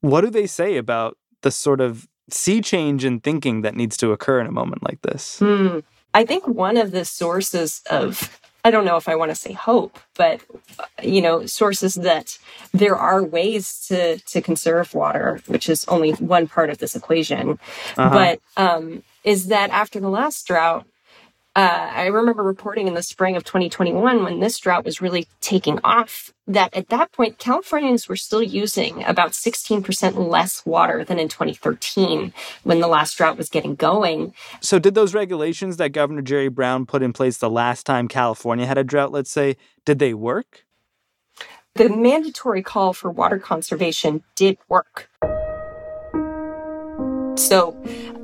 what 0.00 0.22
do 0.22 0.30
they 0.30 0.46
say 0.46 0.76
about 0.76 1.16
the 1.42 1.50
sort 1.50 1.80
of 1.80 2.08
sea 2.30 2.60
change 2.60 3.04
in 3.04 3.20
thinking 3.20 3.62
that 3.62 3.74
needs 3.74 3.96
to 3.98 4.12
occur 4.12 4.40
in 4.40 4.46
a 4.46 4.52
moment 4.52 4.82
like 4.82 5.02
this? 5.02 5.38
Hmm. 5.38 5.80
I 6.12 6.24
think 6.24 6.46
one 6.46 6.76
of 6.76 6.90
the 6.90 7.04
sources 7.04 7.82
of 7.90 8.40
I 8.64 8.70
don't 8.70 8.84
know 8.84 8.96
if 8.96 9.08
I 9.08 9.16
want 9.16 9.30
to 9.30 9.34
say 9.34 9.52
hope, 9.52 9.98
but 10.16 10.42
you 11.02 11.22
know, 11.22 11.46
sources 11.46 11.94
that 11.94 12.38
there 12.72 12.96
are 12.96 13.22
ways 13.22 13.86
to 13.88 14.18
to 14.18 14.42
conserve 14.42 14.94
water, 14.94 15.40
which 15.46 15.68
is 15.68 15.84
only 15.86 16.12
one 16.12 16.46
part 16.46 16.68
of 16.68 16.78
this 16.78 16.94
equation. 16.94 17.58
Uh-huh. 17.96 18.10
But 18.10 18.40
um, 18.56 19.02
is 19.24 19.46
that 19.46 19.70
after 19.70 19.98
the 19.98 20.10
last 20.10 20.46
drought, 20.46 20.86
uh, 21.56 21.90
I 21.92 22.06
remember 22.06 22.44
reporting 22.44 22.86
in 22.86 22.94
the 22.94 23.02
spring 23.02 23.34
of 23.34 23.42
2021 23.42 24.22
when 24.22 24.38
this 24.38 24.58
drought 24.58 24.84
was 24.84 25.00
really 25.00 25.26
taking 25.40 25.80
off 25.82 26.32
that 26.46 26.72
at 26.76 26.88
that 26.90 27.10
point, 27.10 27.38
Californians 27.38 28.08
were 28.08 28.16
still 28.16 28.42
using 28.42 29.02
about 29.04 29.32
16% 29.32 30.28
less 30.28 30.64
water 30.64 31.04
than 31.04 31.18
in 31.18 31.28
2013 31.28 32.32
when 32.62 32.80
the 32.80 32.86
last 32.86 33.16
drought 33.16 33.36
was 33.36 33.48
getting 33.48 33.74
going. 33.74 34.32
So, 34.60 34.78
did 34.78 34.94
those 34.94 35.12
regulations 35.12 35.76
that 35.78 35.90
Governor 35.90 36.22
Jerry 36.22 36.48
Brown 36.48 36.86
put 36.86 37.02
in 37.02 37.12
place 37.12 37.38
the 37.38 37.50
last 37.50 37.84
time 37.84 38.06
California 38.06 38.66
had 38.66 38.78
a 38.78 38.84
drought, 38.84 39.10
let's 39.10 39.30
say, 39.30 39.56
did 39.84 39.98
they 39.98 40.14
work? 40.14 40.64
The 41.74 41.88
mandatory 41.88 42.62
call 42.62 42.92
for 42.92 43.10
water 43.10 43.38
conservation 43.38 44.22
did 44.36 44.58
work. 44.68 45.08
So 47.40 47.74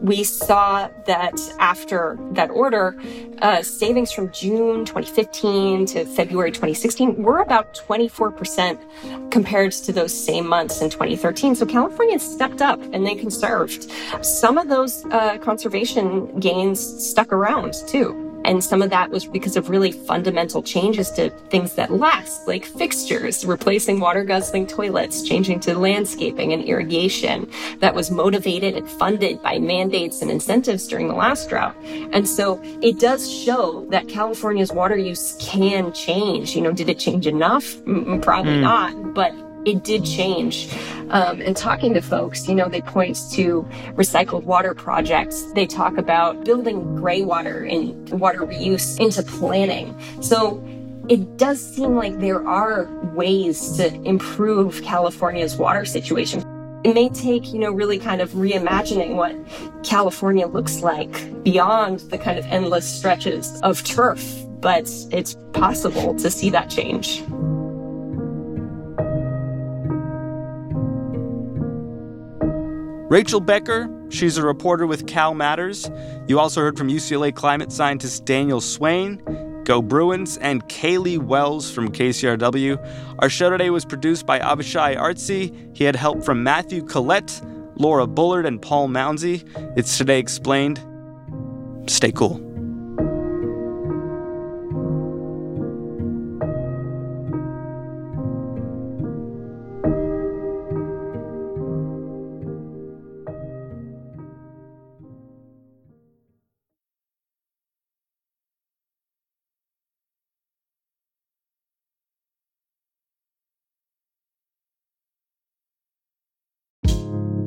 we 0.02 0.24
saw 0.24 0.88
that 1.06 1.40
after 1.58 2.18
that 2.32 2.50
order, 2.50 2.96
uh, 3.40 3.62
savings 3.62 4.12
from 4.12 4.30
June 4.30 4.84
2015 4.84 5.86
to 5.86 6.04
February 6.04 6.50
2016 6.50 7.22
were 7.22 7.38
about 7.38 7.74
24% 7.74 9.30
compared 9.30 9.72
to 9.72 9.92
those 9.92 10.12
same 10.12 10.46
months 10.46 10.82
in 10.82 10.90
2013. 10.90 11.54
So 11.54 11.64
California 11.64 12.18
stepped 12.18 12.60
up 12.60 12.80
and 12.92 13.06
they 13.06 13.14
conserved. 13.14 13.90
Some 14.20 14.58
of 14.58 14.68
those 14.68 15.04
uh, 15.06 15.38
conservation 15.38 16.38
gains 16.38 16.78
stuck 16.78 17.32
around 17.32 17.74
too. 17.86 18.25
And 18.46 18.62
some 18.62 18.80
of 18.80 18.90
that 18.90 19.10
was 19.10 19.26
because 19.26 19.56
of 19.56 19.68
really 19.68 19.92
fundamental 19.92 20.62
changes 20.62 21.10
to 21.12 21.30
things 21.50 21.74
that 21.74 21.90
last, 21.90 22.46
like 22.46 22.64
fixtures, 22.64 23.44
replacing 23.44 23.98
water 23.98 24.24
guzzling 24.24 24.66
toilets, 24.66 25.22
changing 25.22 25.60
to 25.60 25.76
landscaping 25.76 26.52
and 26.52 26.62
irrigation 26.64 27.50
that 27.80 27.94
was 27.94 28.10
motivated 28.10 28.76
and 28.76 28.88
funded 28.88 29.42
by 29.42 29.58
mandates 29.58 30.22
and 30.22 30.30
incentives 30.30 30.86
during 30.86 31.08
the 31.08 31.14
last 31.14 31.48
drought. 31.48 31.76
And 32.12 32.28
so 32.28 32.60
it 32.80 33.00
does 33.00 33.30
show 33.30 33.84
that 33.90 34.08
California's 34.08 34.72
water 34.72 34.96
use 34.96 35.36
can 35.40 35.92
change. 35.92 36.54
You 36.54 36.62
know, 36.62 36.72
did 36.72 36.88
it 36.88 36.98
change 37.00 37.26
enough? 37.26 37.64
Mm, 37.84 38.22
probably 38.22 38.58
mm. 38.58 38.62
not, 38.62 39.14
but 39.14 39.34
it 39.66 39.82
did 39.82 40.04
change. 40.04 40.72
Um, 41.10 41.42
and 41.42 41.56
talking 41.56 41.92
to 41.94 42.00
folks, 42.00 42.48
you 42.48 42.54
know, 42.54 42.68
they 42.68 42.80
point 42.80 43.18
to 43.32 43.68
recycled 43.94 44.44
water 44.44 44.74
projects. 44.74 45.42
They 45.54 45.66
talk 45.66 45.98
about 45.98 46.44
building 46.44 46.96
gray 46.96 47.22
water 47.22 47.64
and 47.64 48.08
water 48.18 48.40
reuse 48.40 48.98
into 48.98 49.22
planning. 49.22 49.94
So 50.22 50.64
it 51.08 51.36
does 51.36 51.60
seem 51.60 51.96
like 51.96 52.18
there 52.20 52.46
are 52.46 52.88
ways 53.14 53.76
to 53.76 53.92
improve 54.02 54.82
California's 54.82 55.56
water 55.56 55.84
situation. 55.84 56.44
It 56.84 56.94
may 56.94 57.08
take, 57.08 57.52
you 57.52 57.58
know, 57.58 57.72
really 57.72 57.98
kind 57.98 58.20
of 58.20 58.30
reimagining 58.30 59.16
what 59.16 59.34
California 59.84 60.46
looks 60.46 60.82
like 60.82 61.42
beyond 61.42 62.00
the 62.00 62.18
kind 62.18 62.38
of 62.38 62.46
endless 62.46 62.86
stretches 62.86 63.60
of 63.62 63.82
turf, 63.82 64.24
but 64.60 64.88
it's 65.10 65.36
possible 65.52 66.14
to 66.14 66.30
see 66.30 66.50
that 66.50 66.70
change. 66.70 67.24
Rachel 73.08 73.38
Becker, 73.38 73.88
she's 74.08 74.36
a 74.36 74.44
reporter 74.44 74.84
with 74.84 75.06
Cal 75.06 75.32
Matters. 75.32 75.88
You 76.26 76.40
also 76.40 76.60
heard 76.60 76.76
from 76.76 76.88
UCLA 76.88 77.32
climate 77.32 77.70
scientist 77.70 78.24
Daniel 78.24 78.60
Swain, 78.60 79.22
Go 79.62 79.80
Bruins, 79.80 80.38
and 80.38 80.68
Caleigh 80.68 81.18
Wells 81.18 81.70
from 81.70 81.92
KCRW. 81.92 83.16
Our 83.20 83.28
show 83.28 83.48
today 83.48 83.70
was 83.70 83.84
produced 83.84 84.26
by 84.26 84.40
Avishay 84.40 84.96
Artsy. 84.96 85.76
He 85.76 85.84
had 85.84 85.94
help 85.94 86.24
from 86.24 86.42
Matthew 86.42 86.82
Collette, 86.82 87.40
Laura 87.76 88.08
Bullard, 88.08 88.44
and 88.44 88.60
Paul 88.60 88.88
Mounsey. 88.88 89.44
It's 89.76 89.96
Today 89.96 90.18
Explained. 90.18 90.84
Stay 91.86 92.10
cool. 92.10 92.45